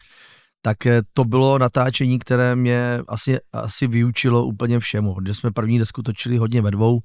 tak 0.62 0.86
eh, 0.86 1.02
to 1.12 1.24
bylo 1.24 1.58
natáčení, 1.58 2.18
které 2.18 2.56
mě 2.56 3.00
asi, 3.08 3.38
asi 3.52 3.86
vyučilo 3.86 4.44
úplně 4.44 4.78
všemu, 4.78 5.14
protože 5.14 5.34
jsme 5.34 5.50
první 5.50 5.78
desku 5.78 6.02
točili 6.02 6.36
hodně 6.36 6.62
ve 6.62 6.70
dvou 6.70 7.00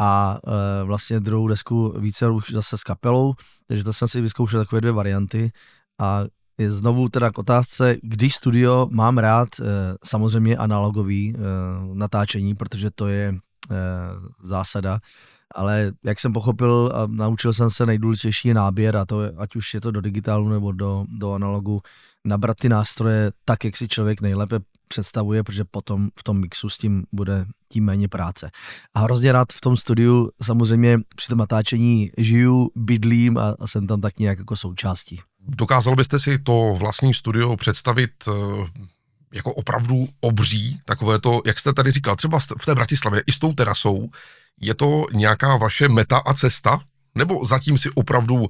a 0.00 0.38
e, 0.46 0.84
vlastně 0.84 1.20
druhou 1.20 1.48
desku 1.48 1.94
více 1.98 2.28
už 2.28 2.50
zase 2.50 2.78
s 2.78 2.82
kapelou, 2.82 3.34
takže 3.66 3.84
to 3.84 3.92
jsem 3.92 4.08
si 4.08 4.20
vyzkoušel 4.20 4.60
takové 4.60 4.80
dvě 4.80 4.92
varianty. 4.92 5.52
A 6.00 6.24
je 6.58 6.70
znovu 6.70 7.08
teda 7.08 7.30
k 7.30 7.38
otázce, 7.38 7.96
když 8.02 8.34
studio 8.34 8.88
mám 8.90 9.18
rád 9.18 9.48
e, 9.60 9.64
samozřejmě 10.04 10.56
analogový 10.56 11.34
e, 11.34 11.38
natáčení, 11.94 12.54
protože 12.54 12.90
to 12.94 13.08
je 13.08 13.28
e, 13.28 13.36
zásada, 14.42 15.00
ale 15.54 15.92
jak 16.04 16.20
jsem 16.20 16.32
pochopil 16.32 16.92
a 16.94 17.06
naučil 17.06 17.52
jsem 17.52 17.70
se 17.70 17.86
nejdůležitější 17.86 18.54
náběr 18.54 18.96
a 18.96 19.04
to 19.04 19.20
ať 19.38 19.56
už 19.56 19.74
je 19.74 19.80
to 19.80 19.90
do 19.90 20.00
digitálu 20.00 20.48
nebo 20.48 20.72
do, 20.72 21.04
do 21.08 21.32
analogu, 21.32 21.80
nabrat 22.24 22.56
ty 22.56 22.68
nástroje 22.68 23.32
tak, 23.44 23.64
jak 23.64 23.76
si 23.76 23.88
člověk 23.88 24.20
nejlépe 24.20 24.58
představuje, 24.88 25.42
protože 25.42 25.64
potom 25.64 26.10
v 26.18 26.22
tom 26.22 26.40
mixu 26.40 26.68
s 26.68 26.78
tím 26.78 27.04
bude 27.12 27.46
tím 27.68 27.84
méně 27.84 28.08
práce. 28.08 28.50
A 28.94 29.00
hrozně 29.00 29.32
rád 29.32 29.52
v 29.52 29.60
tom 29.60 29.76
studiu 29.76 30.30
samozřejmě 30.42 30.98
při 31.16 31.28
tom 31.28 31.38
natáčení 31.38 32.10
žiju, 32.18 32.70
bydlím 32.76 33.38
a, 33.38 33.54
a 33.58 33.66
jsem 33.66 33.86
tam 33.86 34.00
tak 34.00 34.18
nějak 34.18 34.38
jako 34.38 34.56
součástí. 34.56 35.20
Dokázal 35.48 35.96
byste 35.96 36.18
si 36.18 36.38
to 36.38 36.74
vlastní 36.78 37.14
studio 37.14 37.56
představit 37.56 38.10
eh, 38.28 38.32
jako 39.34 39.54
opravdu 39.54 40.08
obří, 40.20 40.80
takové 40.84 41.20
to, 41.20 41.42
jak 41.46 41.58
jste 41.58 41.72
tady 41.72 41.90
říkal, 41.90 42.16
třeba 42.16 42.38
v 42.60 42.66
té 42.66 42.74
Bratislavě 42.74 43.22
i 43.26 43.32
s 43.32 43.38
tou 43.38 43.52
terasou, 43.52 44.10
je 44.60 44.74
to 44.74 45.06
nějaká 45.12 45.56
vaše 45.56 45.88
meta 45.88 46.18
a 46.18 46.34
cesta? 46.34 46.78
Nebo 47.14 47.44
zatím 47.44 47.78
si 47.78 47.90
opravdu 47.90 48.46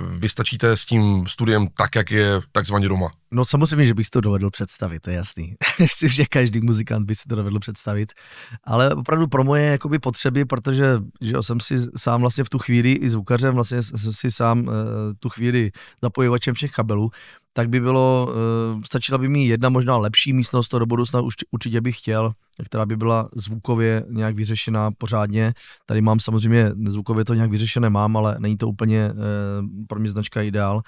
vystačíte 0.00 0.76
s 0.76 0.84
tím 0.84 1.26
studiem 1.26 1.66
tak, 1.76 1.94
jak 1.94 2.10
je 2.10 2.40
takzvaně 2.52 2.88
doma? 2.88 3.10
No 3.30 3.44
samozřejmě, 3.44 3.86
že 3.86 3.94
bych 3.94 4.06
si 4.06 4.10
to 4.10 4.20
dovedl 4.20 4.50
představit, 4.50 5.00
to 5.00 5.10
je 5.10 5.16
jasný. 5.16 5.54
Myslím, 5.80 6.10
že 6.10 6.26
každý 6.26 6.60
muzikant 6.60 7.06
by 7.06 7.14
si 7.14 7.28
to 7.28 7.34
dovedl 7.34 7.58
představit, 7.58 8.12
ale 8.64 8.94
opravdu 8.94 9.28
pro 9.28 9.44
moje 9.44 9.64
jakoby, 9.64 9.98
potřeby, 9.98 10.44
protože 10.44 10.84
že 11.20 11.32
jsem 11.40 11.60
si 11.60 11.78
sám 11.96 12.20
vlastně 12.20 12.44
v 12.44 12.50
tu 12.50 12.58
chvíli 12.58 12.92
i 12.92 13.10
zvukařem, 13.10 13.54
vlastně 13.54 13.82
jsem 13.82 14.12
si 14.12 14.30
sám 14.30 14.60
uh, 14.60 14.74
tu 15.18 15.28
chvíli 15.28 15.70
zapojovačem 16.02 16.54
všech 16.54 16.72
kabelů, 16.72 17.10
tak 17.52 17.68
by 17.68 17.80
bylo, 17.80 18.28
uh, 18.74 18.82
stačila 18.82 19.18
by 19.18 19.28
mi 19.28 19.46
jedna 19.46 19.68
možná 19.68 19.96
lepší 19.96 20.32
místnost, 20.32 20.68
to 20.68 20.78
do 20.78 20.86
budoucna 20.86 21.20
už, 21.20 21.34
určitě 21.50 21.80
bych 21.80 21.98
chtěl, 21.98 22.32
která 22.64 22.86
by 22.86 22.96
byla 22.96 23.28
zvukově 23.36 24.04
nějak 24.08 24.34
vyřešená 24.34 24.90
pořádně. 24.98 25.52
Tady 25.86 26.00
mám 26.00 26.20
samozřejmě, 26.20 26.72
zvukově 26.86 27.24
to 27.24 27.34
nějak 27.34 27.50
vyřešené 27.50 27.90
mám, 27.90 28.16
ale 28.16 28.36
není 28.38 28.56
to 28.56 28.68
úplně 28.68 29.10
uh, 29.12 29.86
pro 29.88 30.00
mě 30.00 30.10
značka 30.10 30.42
ideál, 30.42 30.76
uh, 30.76 30.82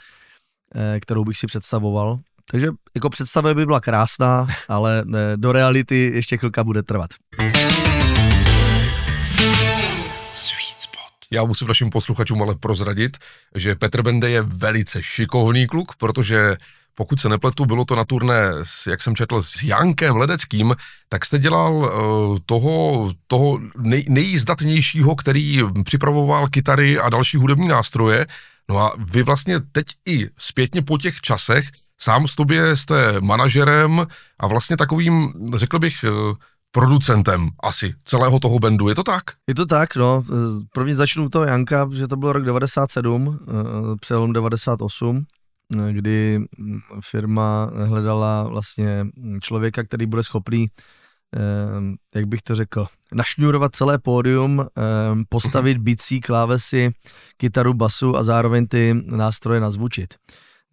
kterou 1.01 1.25
bych 1.25 1.37
si 1.37 1.47
představoval. 1.47 2.19
Takže 2.51 2.69
jako 2.95 3.11
představa 3.11 3.55
by 3.55 3.67
byla 3.67 3.81
krásná, 3.81 4.47
ale 4.69 5.05
do 5.37 5.53
reality 5.53 6.11
ještě 6.15 6.37
chvilka 6.37 6.65
bude 6.65 6.83
trvat. 6.83 7.11
Já 11.33 11.45
musím 11.45 11.69
našim 11.69 11.91
posluchačům 11.91 12.43
ale 12.43 12.55
prozradit, 12.55 13.17
že 13.55 13.75
Petr 13.75 14.03
Bende 14.03 14.31
je 14.31 14.43
velice 14.43 15.03
šikovný 15.03 15.67
kluk, 15.67 15.97
protože 15.97 16.57
pokud 16.95 17.21
se 17.21 17.29
nepletu, 17.29 17.67
bylo 17.67 17.85
to 17.85 17.97
na 17.97 18.05
turné, 18.05 18.53
jak 18.87 19.03
jsem 19.03 19.17
četl, 19.17 19.43
s 19.43 19.63
Jankem 19.63 20.17
Ledeckým, 20.17 20.77
tak 21.09 21.25
jste 21.25 21.39
dělal 21.39 21.73
uh, 21.73 22.39
toho, 22.47 23.13
toho 23.27 23.61
nej, 23.79 24.05
nejzdatnějšího, 24.09 25.17
který 25.17 25.63
připravoval 25.85 26.49
kytary 26.49 26.99
a 26.99 27.09
další 27.09 27.37
hudební 27.37 27.69
nástroje. 27.69 28.27
No 28.69 28.79
a 28.79 28.93
vy 28.99 29.23
vlastně 29.23 29.61
teď 29.61 29.87
i 30.07 30.29
zpětně 30.39 30.83
po 30.83 30.99
těch 30.99 31.21
časech 31.21 31.65
sám 31.99 32.29
s 32.29 32.35
tobě 32.35 32.77
jste 32.77 33.21
manažerem 33.21 34.07
a 34.41 34.47
vlastně 34.47 34.77
takovým, 34.77 35.33
řekl 35.57 35.79
bych, 35.79 36.05
uh, 36.05 36.35
producentem 36.73 37.49
asi 37.63 37.95
celého 38.05 38.41
toho 38.41 38.59
bandu, 38.59 38.89
je 38.89 38.95
to 38.95 39.03
tak? 39.03 39.23
Je 39.47 39.55
to 39.55 39.67
tak, 39.67 39.97
no. 39.97 40.23
První 40.73 40.95
začnu 40.95 41.29
toho 41.29 41.45
Janka, 41.45 41.89
že 41.93 42.09
to 42.09 42.17
byl 42.17 42.33
rok 42.33 42.45
97, 42.45 43.39
eh, 43.43 43.53
přelom 44.01 44.33
98, 44.33 45.25
eh, 45.77 45.93
kdy 45.93 46.45
firma 47.05 47.71
hledala 47.85 48.43
vlastně 48.43 49.07
člověka, 49.41 49.85
který 49.85 50.07
bude 50.07 50.23
schopný, 50.23 50.67
eh, 51.37 51.39
jak 52.15 52.27
bych 52.27 52.43
to 52.43 52.55
řekl, 52.55 52.87
našňurovat 53.15 53.77
celé 53.77 53.99
pódium, 53.99 54.67
postavit 55.29 55.79
bicí, 55.79 56.21
klávesy, 56.21 56.91
kytaru, 57.37 57.75
basu 57.75 58.17
a 58.17 58.23
zároveň 58.23 58.67
ty 58.67 58.95
nástroje 59.07 59.61
nazvučit. 59.61 60.15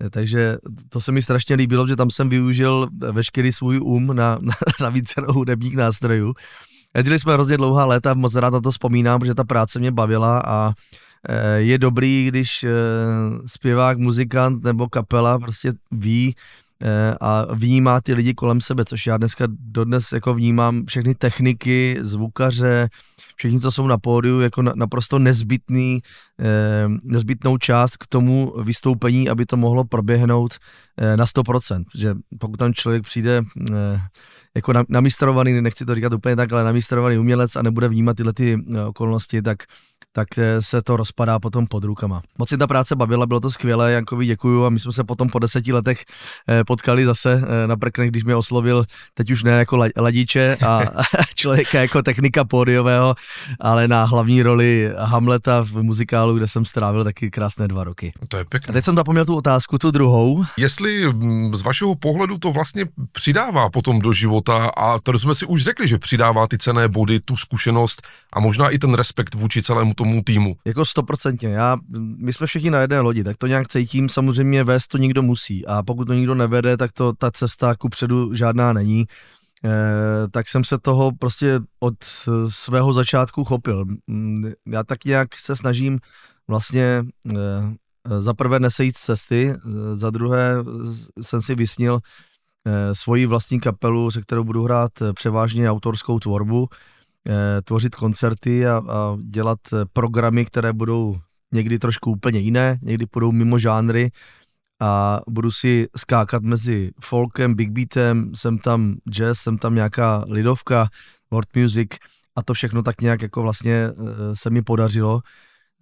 Takže 0.10 0.58
to 0.90 1.02
se 1.02 1.12
mi 1.12 1.22
strašně 1.22 1.56
líbilo, 1.56 1.88
že 1.88 1.96
tam 1.96 2.10
jsem 2.10 2.30
využil 2.30 2.88
veškerý 3.12 3.52
svůj 3.52 3.80
um 3.80 4.08
na, 4.08 4.38
na, 4.42 4.54
na 4.82 4.90
více 4.90 5.22
hudebních 5.28 5.76
nástrojů. 5.76 6.34
Jezdili 6.96 7.20
jsme 7.20 7.34
hrozně 7.34 7.58
dlouhá 7.58 7.86
léta, 7.86 8.14
moc 8.14 8.36
rád 8.36 8.54
na 8.54 8.62
to 8.62 8.72
vzpomínám, 8.72 9.20
protože 9.20 9.36
ta 9.36 9.44
práce 9.44 9.80
mě 9.80 9.92
bavila 9.92 10.42
a 10.46 10.74
e, 11.30 11.58
je 11.58 11.78
dobrý, 11.78 12.26
když 12.28 12.64
e, 12.64 12.70
zpěvák, 13.46 13.98
muzikant 13.98 14.64
nebo 14.64 14.90
kapela 14.90 15.40
prostě 15.40 15.74
ví 15.92 16.36
a 17.22 17.46
vnímá 17.54 18.02
ty 18.02 18.14
lidi 18.14 18.34
kolem 18.34 18.62
sebe, 18.62 18.86
což 18.86 19.08
já 19.08 19.18
dneska 19.18 19.46
dodnes 19.50 20.12
jako 20.12 20.34
vnímám 20.34 20.86
všechny 20.86 21.16
techniky, 21.16 21.98
zvukaře, 22.02 22.90
všichni, 23.36 23.60
co 23.60 23.72
jsou 23.72 23.88
na 23.88 23.98
pódiu, 23.98 24.40
jako 24.40 24.62
naprosto 24.62 25.20
nezbytný, 25.20 26.02
eh, 26.40 26.90
nezbytnou 27.04 27.58
část 27.58 27.98
k 27.98 28.08
tomu 28.08 28.54
vystoupení, 28.64 29.30
aby 29.30 29.46
to 29.46 29.58
mohlo 29.58 29.84
proběhnout 29.84 30.54
eh, 30.98 31.18
na 31.18 31.26
100%. 31.26 31.84
Že 31.96 32.16
pokud 32.40 32.58
tam 32.58 32.74
člověk 32.74 33.04
přijde 33.04 33.42
eh, 33.72 34.02
jako 34.56 34.74
namistrovaný, 34.90 35.62
nechci 35.62 35.86
to 35.86 35.96
říkat 35.96 36.14
úplně 36.14 36.36
tak, 36.36 36.54
ale 36.54 36.64
namistrovaný 36.64 37.18
umělec 37.18 37.56
a 37.56 37.62
nebude 37.62 37.88
vnímat 37.88 38.18
tyhle 38.18 38.34
ty 38.34 38.58
okolnosti, 38.88 39.42
tak 39.42 39.64
tak 40.18 40.38
eh, 40.38 40.62
se 40.62 40.82
to 40.82 40.98
rozpadá 40.98 41.40
potom 41.40 41.68
pod 41.68 41.84
rukama. 41.84 42.22
Moc 42.38 42.50
si 42.50 42.58
ta 42.58 42.68
práce 42.68 42.96
bavila, 42.96 43.26
bylo 43.26 43.40
to 43.40 43.52
skvělé, 43.52 43.92
Jankovi 43.92 44.26
děkuju 44.26 44.66
a 44.66 44.70
my 44.70 44.80
jsme 44.80 44.92
se 44.92 45.04
potom 45.04 45.30
po 45.30 45.40
deseti 45.40 45.74
letech 45.74 46.06
eh, 46.50 46.64
potkali 46.68 47.06
zase 47.06 47.42
eh, 47.44 47.68
na 47.68 47.78
prknech, 47.78 48.10
když 48.12 48.24
mě 48.24 48.36
oslovil, 48.36 48.86
teď 49.14 49.32
už 49.32 49.44
ne 49.44 49.52
jako 49.52 49.90
ladíče 49.98 50.58
a 50.66 50.82
člověka 51.36 51.82
jako 51.82 52.02
technika 52.02 52.46
pódiového, 52.46 53.16
ale 53.60 53.88
na 53.88 54.04
hlavní 54.04 54.42
roli 54.44 54.92
Hamleta 54.98 55.62
v 55.64 55.84
muzikálu, 55.84 56.38
kde 56.38 56.48
jsem 56.48 56.66
strávil 56.66 57.04
taky 57.04 57.32
krásné 57.32 57.68
dva 57.68 57.84
roky. 57.84 58.14
To 58.28 58.38
je 58.38 58.46
pěkné. 58.46 58.72
A 58.72 58.74
teď 58.74 58.86
jsem 58.86 58.96
zapomněl 58.96 59.26
tu 59.26 59.36
otázku, 59.36 59.78
tu 59.78 59.92
druhou. 59.92 60.46
Jestli 60.58 61.14
mm, 61.14 61.56
z 61.56 61.62
vašeho 61.62 61.96
pohledu 61.96 62.38
to 62.38 62.52
vlastně 62.52 62.86
přidává 63.12 63.70
potom 63.70 64.00
do 64.00 64.14
života 64.14 64.72
a 64.78 65.00
to 65.00 65.20
jsme 65.20 65.36
si 65.36 65.46
už 65.46 65.64
řekli, 65.64 65.88
že 65.88 65.98
přidává 65.98 66.48
ty 66.48 66.58
cené 66.58 66.88
body, 66.88 67.20
tu 67.20 67.38
zkušenost 67.38 68.02
a 68.34 68.40
možná 68.40 68.70
i 68.70 68.80
ten 68.80 68.94
respekt 68.94 69.36
vůči 69.36 69.62
celému 69.62 69.94
tomu 69.94 70.24
týmu. 70.24 70.56
Jako 70.66 70.86
stoprocentně. 70.86 71.50
Já, 71.50 71.78
my 72.18 72.34
jsme 72.34 72.48
všichni 72.48 72.70
na 72.70 72.82
jedné 72.82 73.00
lodi, 73.00 73.24
tak 73.24 73.38
to 73.38 73.48
nějak 73.48 73.68
cítím. 73.68 74.10
Samozřejmě 74.10 74.64
vést 74.64 74.88
to 74.88 74.98
nikdo 74.98 75.22
musí 75.22 75.66
a 75.66 75.84
pokud 75.84 76.06
to 76.06 76.14
nikdo 76.14 76.36
nevede, 76.58 76.78
tak 76.78 76.92
to 76.92 77.14
ta 77.14 77.32
cesta 77.32 77.76
ku 77.76 77.90
předu 77.90 78.36
žádná 78.36 78.74
není. 78.74 79.06
E, 79.66 80.28
tak 80.32 80.50
jsem 80.50 80.64
se 80.64 80.78
toho 80.78 81.12
prostě 81.12 81.60
od 81.80 82.04
svého 82.50 82.94
začátku 82.94 83.44
chopil. 83.44 83.86
Mm, 84.08 84.52
já 84.68 84.84
tak 84.84 85.06
nějak 85.06 85.28
se 85.36 85.56
snažím 85.56 86.00
vlastně 86.48 86.84
e, 86.84 87.42
za 88.20 88.34
prvé 88.34 88.60
nesejít 88.60 88.98
cesty, 88.98 89.54
za 89.94 90.10
druhé 90.10 90.56
jsem 91.22 91.42
si 91.42 91.56
vysnil 91.56 92.00
e, 92.66 92.96
svoji 92.96 93.26
vlastní 93.26 93.60
kapelu, 93.60 94.12
se 94.12 94.22
kterou 94.22 94.44
budu 94.44 94.64
hrát 94.64 94.92
převážně 95.14 95.72
autorskou 95.72 96.20
tvorbu 96.20 96.70
tvořit 97.64 97.96
koncerty 97.96 98.68
a, 98.68 98.82
a 98.90 99.18
dělat 99.22 99.60
programy, 99.94 100.46
které 100.46 100.74
budou 100.74 101.20
někdy 101.52 101.80
trošku 101.80 102.12
úplně 102.12 102.40
jiné, 102.40 102.80
někdy 102.82 103.06
budou 103.14 103.32
mimo 103.32 103.60
žánry 103.60 104.12
a 104.80 105.22
budu 105.28 105.52
si 105.52 105.88
skákat 105.98 106.44
mezi 106.44 106.92
folkem, 107.02 107.56
big 107.56 107.72
beatem, 107.72 108.32
jsem 108.36 108.58
tam 108.58 108.96
jazz, 109.10 109.40
jsem 109.40 109.58
tam 109.58 109.76
nějaká 109.76 110.26
lidovka, 110.28 110.90
world 111.32 111.56
music 111.56 111.90
a 112.36 112.44
to 112.44 112.54
všechno 112.54 112.84
tak 112.84 113.02
nějak 113.02 113.22
jako 113.22 113.42
vlastně 113.42 113.74
eh, 113.74 114.36
se 114.36 114.50
mi 114.50 114.62
podařilo. 114.62 115.22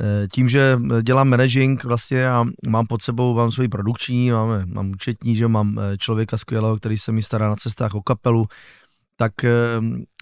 Eh, 0.02 0.28
tím, 0.28 0.50
že 0.50 0.80
dělám 1.02 1.30
managing 1.30 1.84
vlastně 1.84 2.30
a 2.30 2.46
mám 2.68 2.88
pod 2.88 3.02
sebou, 3.02 3.36
mám 3.36 3.52
svoji 3.52 3.70
produkční, 3.70 4.32
máme, 4.32 4.66
mám 4.66 4.92
účetní, 4.92 5.36
že 5.36 5.48
mám 5.48 5.80
eh, 5.80 5.98
člověka 5.98 6.38
skvělého, 6.38 6.78
který 6.78 6.98
se 6.98 7.12
mi 7.12 7.24
stará 7.24 7.50
na 7.50 7.56
cestách 7.56 7.96
o 7.96 8.02
kapelu, 8.02 8.48
tak 9.18 9.32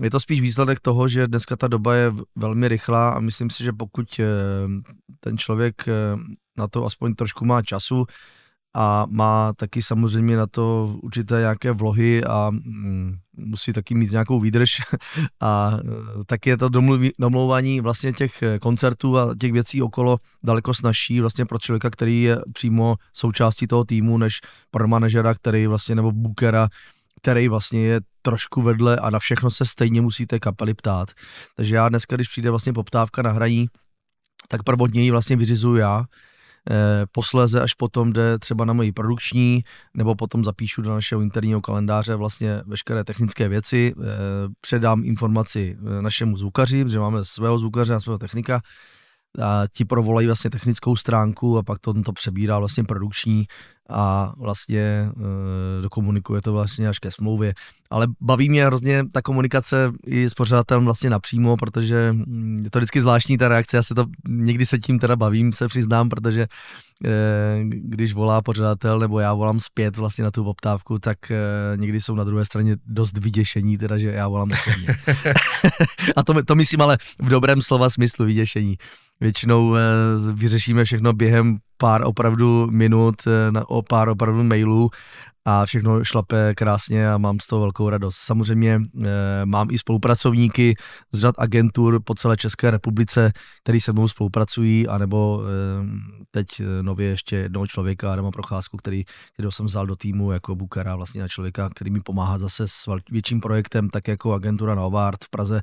je 0.02 0.10
to 0.12 0.20
spíš 0.20 0.42
výsledek 0.42 0.80
toho, 0.80 1.08
že 1.08 1.28
dneska 1.28 1.56
ta 1.56 1.68
doba 1.68 1.96
je 1.96 2.14
velmi 2.36 2.68
rychlá 2.68 3.10
a 3.10 3.20
myslím 3.20 3.50
si, 3.50 3.64
že 3.64 3.74
pokud 3.74 4.20
ten 5.20 5.38
člověk 5.38 5.86
na 6.58 6.68
to 6.68 6.86
aspoň 6.86 7.16
trošku 7.16 7.46
má 7.46 7.62
času, 7.62 8.06
a 8.76 9.06
má 9.10 9.54
taky 9.54 9.82
samozřejmě 9.82 10.38
na 10.38 10.48
to 10.48 10.96
určité 11.02 11.40
nějaké 11.40 11.72
vlohy 11.72 12.24
a 12.24 12.50
mm, 12.50 13.16
musí 13.38 13.74
taky 13.74 13.96
mít 13.96 14.12
nějakou 14.12 14.40
výdrž 14.40 14.82
a 15.42 15.78
e, 16.22 16.24
taky 16.26 16.50
je 16.50 16.58
to 16.58 16.70
domlouvání 17.20 17.82
vlastně 17.82 18.14
těch 18.14 18.44
e, 18.44 18.60
koncertů 18.60 19.18
a 19.18 19.36
těch 19.42 19.52
věcí 19.52 19.82
okolo 19.82 20.18
daleko 20.44 20.74
snažší 20.74 21.22
vlastně 21.22 21.46
pro 21.46 21.60
člověka, 21.60 21.90
který 21.90 22.24
je 22.24 22.38
přímo 22.54 22.96
součástí 23.14 23.68
toho 23.68 23.86
týmu, 23.86 24.18
než 24.18 24.40
pro 24.72 24.88
manažera, 24.88 25.34
který 25.34 25.68
vlastně, 25.68 25.96
nebo 25.96 26.12
bookera, 26.12 26.68
který 27.22 27.48
vlastně 27.48 27.80
je 27.80 28.02
trošku 28.22 28.62
vedle 28.62 28.98
a 28.98 29.10
na 29.10 29.20
všechno 29.20 29.52
se 29.52 29.66
stejně 29.66 30.02
musíte 30.02 30.40
kapely 30.40 30.74
ptát. 30.74 31.12
Takže 31.56 31.76
já 31.76 31.90
dneska, 31.90 32.16
když 32.16 32.28
přijde 32.28 32.50
vlastně 32.50 32.74
poptávka 32.74 33.22
na 33.22 33.32
hraní, 33.32 33.68
tak 34.48 34.64
prvotně 34.64 35.02
ji 35.02 35.12
vlastně 35.12 35.36
vyřizuju 35.36 35.76
já, 35.76 36.06
posléze 37.12 37.62
až 37.62 37.74
potom 37.74 38.14
jde 38.14 38.40
třeba 38.40 38.66
na 38.66 38.74
moji 38.74 38.92
produkční, 38.92 39.64
nebo 39.94 40.16
potom 40.16 40.44
zapíšu 40.44 40.82
do 40.82 40.90
našeho 40.90 41.22
interního 41.22 41.62
kalendáře 41.62 42.16
vlastně 42.16 42.62
veškeré 42.66 43.04
technické 43.04 43.50
věci, 43.50 43.96
eh, 43.98 44.04
předám 44.62 45.06
informaci 45.06 45.78
eh, 45.80 46.02
našemu 46.02 46.38
zvukaři, 46.38 46.84
protože 46.84 47.00
máme 47.00 47.26
svého 47.26 47.58
zvukaře 47.58 47.94
a 47.94 48.00
svého 48.00 48.18
technika, 48.18 48.62
a 49.42 49.64
ti 49.72 49.86
provolají 49.86 50.28
vlastně 50.28 50.50
technickou 50.50 50.96
stránku 50.96 51.58
a 51.58 51.64
pak 51.64 51.80
to, 51.80 51.94
to 51.94 52.14
přebírá 52.14 52.60
vlastně 52.60 52.84
produkční 52.84 53.48
a 53.90 54.34
vlastně 54.38 54.80
e, 54.80 55.82
dokomunikuje 55.82 56.42
to 56.42 56.54
vlastně 56.54 56.90
až 56.90 57.00
ke 57.00 57.12
smlouvě. 57.12 57.54
Ale 57.90 58.08
baví 58.22 58.50
mě 58.50 58.66
hrozně 58.66 59.04
ta 59.12 59.22
komunikace 59.22 59.92
i 60.06 60.30
s 60.30 60.34
pořadatelem 60.34 60.86
vlastně 60.86 61.10
napřímo, 61.10 61.58
protože 61.58 62.14
mm, 62.14 62.62
je 62.64 62.70
to 62.70 62.80
vždycky 62.80 63.02
zvláštní 63.02 63.38
ta 63.38 63.48
reakce, 63.48 63.78
já 63.78 63.84
se 63.84 63.96
to, 63.96 64.06
někdy 64.28 64.66
se 64.66 64.78
tím 64.78 65.00
teda 65.00 65.16
bavím, 65.16 65.54
se 65.54 65.68
přiznám, 65.68 66.10
protože 66.10 66.42
e, 66.42 66.48
když 67.64 68.14
volá 68.14 68.42
pořadatel 68.42 69.00
nebo 69.00 69.20
já 69.20 69.34
volám 69.34 69.60
zpět 69.60 69.98
vlastně 69.98 70.24
na 70.24 70.32
tu 70.32 70.44
poptávku, 70.44 71.00
tak 71.00 71.32
e, 71.32 71.38
někdy 71.76 72.02
jsou 72.02 72.16
na 72.16 72.24
druhé 72.24 72.46
straně 72.46 72.76
dost 72.86 73.18
vyděšení, 73.18 73.78
teda, 73.78 73.98
že 73.98 74.12
já 74.12 74.28
volám 74.28 74.52
osobně. 74.52 74.88
a 76.16 76.24
to, 76.24 76.44
to 76.44 76.56
myslím 76.56 76.82
ale 76.82 76.98
v 77.22 77.30
dobrém 77.30 77.62
slova 77.62 77.90
smyslu 77.90 78.26
vyděšení. 78.26 78.78
Většinou 79.22 79.76
vyřešíme 80.34 80.86
všechno 80.86 81.14
během 81.14 81.58
pár 81.78 82.04
opravdu 82.06 82.68
minut, 82.72 83.16
na, 83.50 83.70
o 83.70 83.82
pár 83.82 84.10
opravdu 84.10 84.44
mailů 84.44 84.90
a 85.46 85.66
všechno 85.66 86.04
šlape 86.04 86.56
krásně 86.56 87.12
a 87.12 87.18
mám 87.18 87.40
z 87.40 87.48
toho 87.48 87.62
velkou 87.62 87.90
radost. 87.90 88.16
Samozřejmě 88.16 88.82
e, 89.04 89.46
mám 89.46 89.68
i 89.72 89.78
spolupracovníky 89.78 90.76
z 91.12 91.20
řad 91.20 91.36
agentur 91.38 92.02
po 92.04 92.16
celé 92.16 92.38
České 92.38 92.72
republice, 92.72 93.32
který 93.64 93.82
se 93.82 93.94
mnou 93.94 94.08
spolupracují, 94.08 94.88
anebo 94.88 95.44
teď 96.32 96.48
nově 96.82 97.08
ještě 97.08 97.36
jednoho 97.36 97.68
člověka, 97.68 98.14
Adama 98.14 98.32
Procházku, 98.32 98.78
který, 98.78 99.04
který 99.34 99.52
jsem 99.52 99.66
vzal 99.66 99.88
do 99.88 99.96
týmu 99.96 100.32
jako 100.32 100.56
bookera, 100.56 100.96
vlastně 100.96 101.22
na 101.22 101.28
člověka, 101.28 101.70
který 101.70 101.92
mi 101.92 102.02
pomáhá 102.02 102.38
zase 102.38 102.68
s 102.68 102.86
větším 103.12 103.42
projektem, 103.42 103.90
tak 103.90 104.08
jako 104.08 104.34
agentura 104.34 104.76
Novart 104.76 105.24
v 105.24 105.30
Praze, 105.30 105.62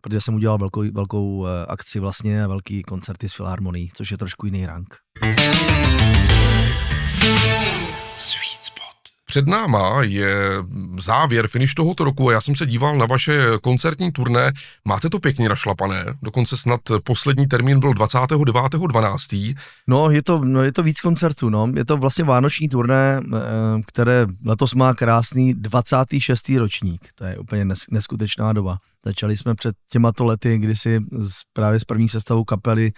protože 0.00 0.20
jsem 0.20 0.34
udělal 0.34 0.58
velkou, 0.58 0.92
velkou 0.92 1.46
akci 1.68 2.00
vlastně 2.00 2.44
a 2.44 2.48
velký 2.48 2.82
koncerty 2.82 3.28
s 3.28 3.32
Filharmonií, 3.32 3.90
což 3.94 4.10
je 4.10 4.18
trošku 4.18 4.46
jiný 4.46 4.66
rank. 4.66 4.94
Před 9.30 9.46
náma 9.46 10.02
je 10.02 10.54
závěr, 11.00 11.48
finish 11.48 11.74
tohoto 11.74 12.04
roku 12.04 12.28
a 12.28 12.32
já 12.32 12.40
jsem 12.40 12.56
se 12.56 12.66
díval 12.66 12.98
na 12.98 13.06
vaše 13.06 13.42
koncertní 13.62 14.12
turné. 14.12 14.52
Máte 14.84 15.10
to 15.10 15.18
pěkně 15.18 15.48
našlapané, 15.48 16.04
dokonce 16.22 16.56
snad 16.56 16.80
poslední 17.04 17.46
termín 17.46 17.80
byl 17.80 17.90
29.12. 17.90 19.56
No, 19.88 20.10
je 20.10 20.22
to, 20.22 20.44
no, 20.44 20.62
je 20.62 20.72
to 20.72 20.82
víc 20.82 21.00
koncertů, 21.00 21.50
no. 21.50 21.72
Je 21.76 21.84
to 21.84 21.96
vlastně 21.96 22.24
vánoční 22.24 22.68
turné, 22.68 23.20
eh, 23.20 23.38
které 23.86 24.26
letos 24.44 24.74
má 24.74 24.94
krásný 24.94 25.54
26. 25.54 26.58
ročník. 26.58 27.08
To 27.14 27.24
je 27.24 27.38
úplně 27.38 27.64
neskutečná 27.90 28.52
doba. 28.52 28.78
Začali 29.04 29.36
jsme 29.36 29.54
před 29.54 29.74
těmato 29.90 30.24
lety, 30.24 30.58
kdy 30.58 30.76
si 30.76 31.00
právě 31.52 31.80
s 31.80 31.84
první 31.84 32.08
sestavou 32.08 32.44
kapely 32.44 32.92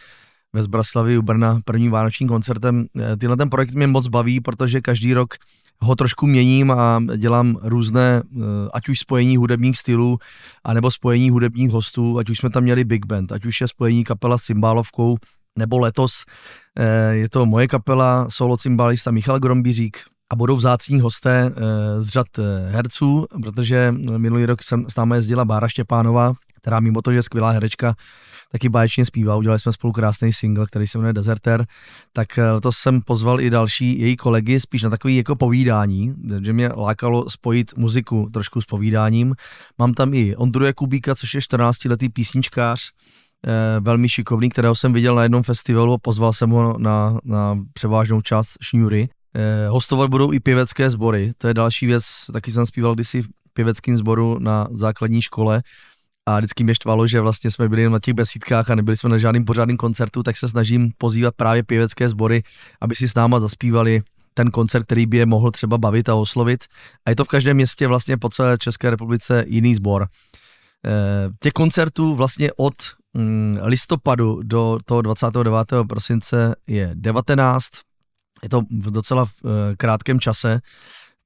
ve 0.53 0.63
Zbraslavi 0.63 1.19
u 1.19 1.23
Brna 1.23 1.61
prvním 1.65 1.91
vánočním 1.91 2.29
koncertem. 2.29 2.87
Eh, 3.01 3.17
Tyhle 3.17 3.37
ten 3.37 3.51
projekt 3.51 3.75
mě 3.75 3.87
moc 3.87 4.09
baví, 4.09 4.41
protože 4.41 4.81
každý 4.81 5.15
rok 5.15 5.35
ho 5.83 5.97
trošku 5.97 6.27
měním 6.27 6.71
a 6.71 7.01
dělám 7.17 7.59
různé, 7.63 8.23
eh, 8.23 8.39
ať 8.73 8.89
už 8.89 8.99
spojení 8.99 9.37
hudebních 9.37 9.79
stylů, 9.79 10.19
anebo 10.65 10.91
spojení 10.91 11.31
hudebních 11.31 11.71
hostů, 11.71 12.19
ať 12.19 12.31
už 12.31 12.39
jsme 12.39 12.51
tam 12.51 12.63
měli 12.63 12.85
big 12.85 13.07
band, 13.07 13.33
ať 13.33 13.45
už 13.45 13.61
je 13.61 13.69
spojení 13.69 14.05
kapela 14.05 14.39
s 14.39 14.43
cymbálovkou, 14.43 15.17
nebo 15.59 15.79
letos 15.79 16.25
eh, 16.79 17.15
je 17.15 17.29
to 17.29 17.47
moje 17.47 17.69
kapela, 17.69 18.27
solo 18.31 18.57
cymbálista 18.57 19.11
Michal 19.11 19.39
Grombířík, 19.39 19.99
a 20.33 20.37
budou 20.37 20.57
vzácní 20.57 21.01
hosté 21.01 21.53
z 22.01 22.09
řad 22.09 22.27
herců, 22.69 23.27
protože 23.43 23.95
minulý 24.17 24.47
rok 24.47 24.63
jsem 24.63 24.85
s 24.89 24.97
námi 24.97 25.17
jezdila 25.17 25.45
Bára 25.45 25.69
Štěpánová, 25.69 26.33
která 26.63 26.81
mimo 26.81 27.03
to, 27.03 27.11
že 27.11 27.19
je 27.19 27.23
skvělá 27.23 27.51
herečka, 27.51 27.95
taky 28.53 28.69
báječně 28.69 29.05
zpívá. 29.05 29.37
Udělali 29.37 29.61
jsme 29.61 29.73
spolu 29.73 29.93
krásný 29.93 30.33
single, 30.33 30.67
který 30.67 30.87
se 30.87 30.99
jmenuje 30.99 31.13
Deserter. 31.13 31.67
Tak 32.13 32.39
eh, 32.39 32.61
to 32.63 32.73
jsem 32.73 33.01
pozval 33.01 33.41
i 33.41 33.51
další 33.51 34.01
její 34.01 34.17
kolegy 34.17 34.61
spíš 34.61 34.83
na 34.83 34.91
takový 34.91 35.17
jako 35.17 35.37
povídání, 35.37 36.15
že 36.43 36.53
mě 36.53 36.69
lákalo 36.69 37.31
spojit 37.31 37.77
muziku 37.77 38.29
trošku 38.33 38.61
s 38.61 38.65
povídáním. 38.65 39.35
Mám 39.79 39.95
tam 39.95 40.15
i 40.15 40.37
Ondru 40.37 40.65
Jakubíka, 40.65 41.15
což 41.15 41.35
je 41.35 41.41
14-letý 41.41 42.09
písničkář, 42.09 42.81
eh, 43.47 43.81
velmi 43.81 44.09
šikovný, 44.09 44.49
kterého 44.49 44.75
jsem 44.75 44.93
viděl 44.93 45.15
na 45.15 45.23
jednom 45.23 45.43
festivalu 45.43 45.93
a 45.93 45.99
pozval 45.99 46.33
jsem 46.33 46.51
ho 46.51 46.79
na, 46.79 47.19
na 47.25 47.59
převážnou 47.73 48.21
část 48.21 48.59
šňůry. 48.63 49.09
Eh, 49.35 49.69
hostovat 49.69 50.11
budou 50.11 50.33
i 50.33 50.41
pěvecké 50.41 50.91
sbory, 50.91 51.33
to 51.39 51.49
je 51.49 51.55
další 51.55 51.87
věc, 51.87 52.05
taky 52.33 52.51
jsem 52.51 52.67
zpíval 52.67 52.95
kdysi 52.95 53.23
v 53.23 53.29
pěveckém 53.53 53.97
sboru 53.97 54.39
na 54.39 54.67
základní 54.71 55.23
škole, 55.23 55.63
a 56.27 56.39
vždycky 56.39 56.65
mě 56.65 56.75
štvalo, 56.75 57.07
že 57.07 57.21
vlastně 57.21 57.51
jsme 57.51 57.69
byli 57.69 57.91
na 57.91 57.99
těch 57.99 58.15
besídkách 58.15 58.71
a 58.71 58.75
nebyli 58.75 58.97
jsme 58.97 59.11
na 59.11 59.19
žádným 59.19 59.45
pořádným 59.45 59.77
koncertu, 59.77 60.23
tak 60.23 60.37
se 60.37 60.49
snažím 60.49 60.93
pozývat 60.99 61.35
právě 61.35 61.63
pěvecké 61.63 62.09
sbory, 62.09 62.43
aby 62.81 62.97
si 62.97 63.09
s 63.09 63.15
náma 63.15 63.41
zaspívali 63.41 64.03
ten 64.35 64.51
koncert, 64.51 64.85
který 64.85 65.07
by 65.07 65.17
je 65.17 65.27
mohl 65.27 65.51
třeba 65.51 65.79
bavit 65.79 66.09
a 66.09 66.15
oslovit. 66.15 66.65
A 67.07 67.11
je 67.11 67.17
to 67.17 67.25
v 67.25 67.29
každém 67.29 67.57
městě 67.57 67.87
vlastně 67.87 68.17
po 68.17 68.29
celé 68.29 68.59
České 68.59 68.91
republice 68.91 69.45
jiný 69.49 69.75
sbor. 69.75 70.09
Eh, 70.87 71.31
těch 71.41 71.53
koncertů 71.53 72.15
vlastně 72.15 72.51
od 72.57 72.75
mm, 73.15 73.59
listopadu 73.63 74.43
do 74.43 74.79
toho 74.85 75.03
29. 75.03 75.57
prosince 75.89 76.55
je 76.67 76.91
19. 76.95 77.65
Je 78.43 78.49
to 78.49 78.61
v 78.61 78.91
docela 78.91 79.27
eh, 79.27 79.49
krátkém 79.77 80.21
čase, 80.21 80.61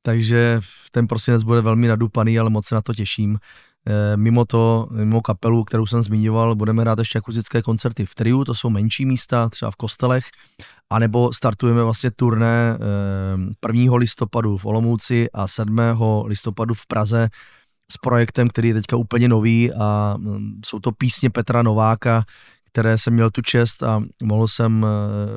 takže 0.03 0.61
ten 0.91 1.07
prosinec 1.07 1.43
bude 1.43 1.61
velmi 1.61 1.89
nadupaný, 1.89 2.39
ale 2.39 2.51
moc 2.51 2.67
se 2.67 2.75
na 2.75 2.83
to 2.83 2.95
těším. 2.95 3.39
Eh, 3.89 4.17
mimo 4.17 4.45
to, 4.45 4.89
mimo 4.91 5.21
kapelu, 5.21 5.65
kterou 5.65 5.87
jsem 5.87 6.03
zmiňoval, 6.03 6.55
budeme 6.55 6.83
hrát 6.83 6.99
ještě 6.99 7.19
akustické 7.19 7.63
koncerty 7.63 8.07
v 8.07 8.15
triu, 8.15 8.45
to 8.45 8.55
jsou 8.55 8.71
menší 8.71 9.07
místa, 9.07 9.49
třeba 9.49 9.71
v 9.71 9.77
kostelech, 9.77 10.25
anebo 10.91 11.33
startujeme 11.33 11.83
vlastně 11.83 12.11
turné 12.11 12.79
1. 13.67 13.95
Eh, 13.95 13.99
listopadu 13.99 14.57
v 14.57 14.65
Olomouci 14.65 15.31
a 15.31 15.49
7. 15.49 16.25
listopadu 16.27 16.75
v 16.75 16.87
Praze 16.87 17.29
s 17.93 17.97
projektem, 17.97 18.49
který 18.49 18.69
je 18.69 18.75
teďka 18.75 18.97
úplně 18.97 19.29
nový 19.29 19.73
a 19.73 20.15
mm, 20.19 20.61
jsou 20.65 20.79
to 20.79 20.93
písně 20.93 21.31
Petra 21.31 21.63
Nováka, 21.63 22.25
které 22.65 22.99
jsem 22.99 23.15
měl 23.15 23.31
tu 23.31 23.43
čest 23.43 23.83
a 23.83 24.03
mohl 24.23 24.49
jsem 24.49 24.87
eh, 24.87 24.89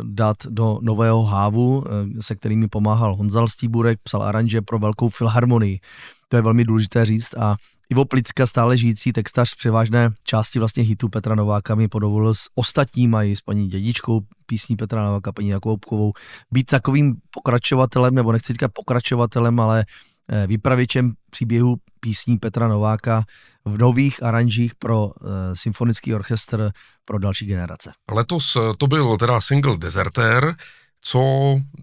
dát 0.03 0.38
do 0.49 0.79
nového 0.81 1.23
hávu, 1.23 1.83
se 2.19 2.35
kterými 2.35 2.67
pomáhal 2.67 3.15
Honzal 3.15 3.47
Stíburek, 3.47 3.99
psal 4.03 4.23
aranže 4.23 4.62
pro 4.62 4.79
velkou 4.79 5.09
filharmonii. 5.09 5.79
To 6.27 6.35
je 6.35 6.41
velmi 6.41 6.65
důležité 6.65 7.05
říct 7.05 7.38
a 7.38 7.55
Ivo 7.91 8.06
Plicka, 8.06 8.47
stále 8.47 8.78
žijící 8.78 9.13
textař 9.13 9.56
převážné 9.56 10.10
části 10.23 10.60
vlastně 10.60 10.84
hitu 10.84 11.10
Petra 11.10 11.36
Nováka 11.36 11.75
mi 11.75 11.88
podovolil 11.88 12.34
s 12.34 12.49
ostatníma 12.56 13.23
i 13.23 13.36
s 13.36 13.41
paní 13.41 13.67
dědičkou 13.67 14.21
písní 14.45 14.75
Petra 14.75 15.06
Nováka, 15.06 15.32
paní 15.32 15.49
Jakubkovou, 15.49 16.13
být 16.52 16.63
takovým 16.63 17.15
pokračovatelem, 17.32 18.15
nebo 18.15 18.32
nechci 18.32 18.54
říkat 18.54 18.71
pokračovatelem, 18.73 19.60
ale 19.60 19.86
eh, 20.32 20.47
vypravěčem 20.47 21.13
příběhu 21.30 21.75
písní 21.99 22.38
Petra 22.38 22.67
Nováka 22.67 23.23
v 23.65 23.78
nových 23.78 24.23
aranžích 24.23 24.75
pro 24.75 25.06
uh, 25.06 25.12
symfonický 25.54 26.15
orchestr 26.15 26.71
pro 27.06 27.19
další 27.19 27.45
generace. 27.45 27.91
Letos 28.12 28.58
to 28.78 28.88
byl 28.88 29.17
teda 29.17 29.41
single 29.41 29.78
Deserter, 29.78 30.56
co 31.01 31.21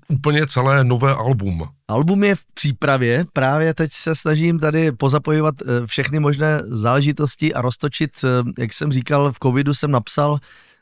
úplně 0.08 0.46
celé 0.46 0.84
nové 0.84 1.14
album. 1.14 1.68
Album 1.88 2.24
je 2.24 2.34
v 2.34 2.44
přípravě, 2.54 3.24
právě 3.32 3.74
teď 3.74 3.92
se 3.92 4.16
snažím 4.16 4.58
tady 4.58 4.92
pozapojovat 4.92 5.54
eh, 5.62 5.86
všechny 5.86 6.20
možné 6.20 6.60
záležitosti 6.64 7.54
a 7.54 7.62
roztočit, 7.62 8.10
eh, 8.24 8.28
jak 8.58 8.74
jsem 8.74 8.92
říkal, 8.92 9.32
v 9.32 9.38
covidu 9.42 9.74
jsem 9.74 9.90
napsal 9.90 10.38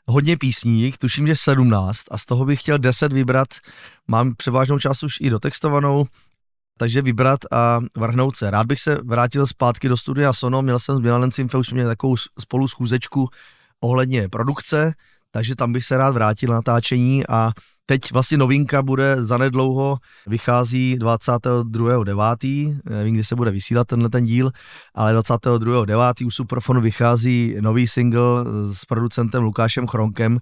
hodně 0.07 0.37
písní, 0.37 0.93
tuším, 0.99 1.27
že 1.27 1.35
17 1.35 2.01
a 2.11 2.17
z 2.17 2.25
toho 2.25 2.45
bych 2.45 2.61
chtěl 2.61 2.77
10 2.77 3.13
vybrat, 3.13 3.47
mám 4.07 4.35
převážnou 4.35 4.79
část 4.79 5.03
už 5.03 5.15
i 5.21 5.29
dotextovanou, 5.29 6.05
takže 6.77 7.01
vybrat 7.01 7.39
a 7.51 7.79
vrhnout 7.97 8.35
se. 8.35 8.51
Rád 8.51 8.67
bych 8.67 8.79
se 8.79 8.97
vrátil 9.03 9.47
zpátky 9.47 9.89
do 9.89 9.97
studia 9.97 10.33
Sono, 10.33 10.61
měl 10.61 10.79
jsem 10.79 10.97
s 10.97 10.99
Milalencem 10.99 11.47
už 11.57 11.71
měl 11.71 11.87
takovou 11.87 12.15
spolu 12.39 12.67
schůzečku 12.67 13.29
ohledně 13.83 14.29
produkce, 14.29 14.93
takže 15.31 15.55
tam 15.55 15.73
bych 15.73 15.85
se 15.85 15.97
rád 15.97 16.11
vrátil 16.11 16.49
na 16.49 16.55
natáčení 16.55 17.27
a 17.27 17.51
Teď 17.85 18.11
vlastně 18.13 18.37
novinka 18.37 18.81
bude 18.81 19.23
zanedlouho, 19.23 19.97
vychází 20.27 20.97
22.9., 20.99 22.79
nevím, 22.89 23.13
kdy 23.13 23.23
se 23.23 23.35
bude 23.35 23.51
vysílat 23.51 23.87
tenhle 23.87 24.09
ten 24.09 24.25
díl, 24.25 24.51
ale 24.95 25.19
22.9. 25.19 26.27
u 26.27 26.31
Superfonu 26.31 26.81
vychází 26.81 27.55
nový 27.59 27.87
single 27.87 28.45
s 28.71 28.85
producentem 28.85 29.43
Lukášem 29.43 29.87
Chronkem 29.87 30.39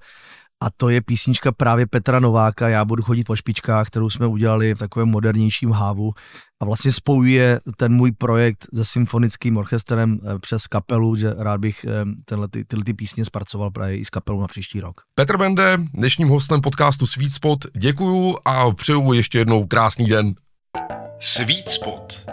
a 0.64 0.70
to 0.78 0.90
je 0.90 1.02
písnička 1.02 1.52
právě 1.52 1.88
Petra 1.88 2.20
Nováka, 2.20 2.70
Já 2.70 2.86
budu 2.86 3.04
chodit 3.04 3.24
po 3.24 3.36
špičkách, 3.36 3.88
kterou 3.88 4.10
jsme 4.10 4.28
udělali 4.28 4.76
v 4.76 4.80
takovém 4.80 5.10
modernějším 5.10 5.72
hávu 5.72 6.14
a 6.62 6.66
vlastně 6.66 6.92
spojuje 6.92 7.60
ten 7.78 7.94
můj 7.94 8.12
projekt 8.12 8.68
se 8.74 8.86
symfonickým 8.86 9.58
orchestrem 9.58 10.20
eh, 10.24 10.40
přes 10.40 10.68
kapelu, 10.68 11.16
že 11.16 11.34
rád 11.38 11.60
bych 11.60 11.86
eh, 11.86 11.90
tenhle, 12.26 12.48
ty, 12.48 12.66
tyhle 12.66 12.86
ty 12.86 12.94
písně 12.94 13.26
zpracoval 13.26 13.72
právě 13.72 13.98
i 13.98 14.06
s 14.06 14.10
kapelou 14.10 14.42
na 14.42 14.48
příští 14.48 14.80
rok. 14.80 15.02
Petr 15.16 15.38
Bende, 15.38 15.78
dnešním 15.94 16.28
hostem 16.28 16.62
podcastu 16.62 17.08
Sweet 17.08 17.34
Spot, 17.34 17.60
děkuju 17.78 18.38
a 18.46 18.72
přeju 18.72 19.14
ještě 19.14 19.38
jednou 19.38 19.68
krásný 19.68 20.06
den. 20.06 20.34
Sweet 21.20 21.70
Spot. 21.70 22.26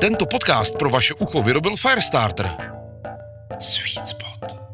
Tento 0.00 0.26
podcast 0.26 0.78
pro 0.78 0.90
vaše 0.90 1.14
ucho 1.14 1.42
vyrobil 1.42 1.76
Firestarter. 1.76 2.50
Sweet 3.60 4.08
Spot. 4.08 4.71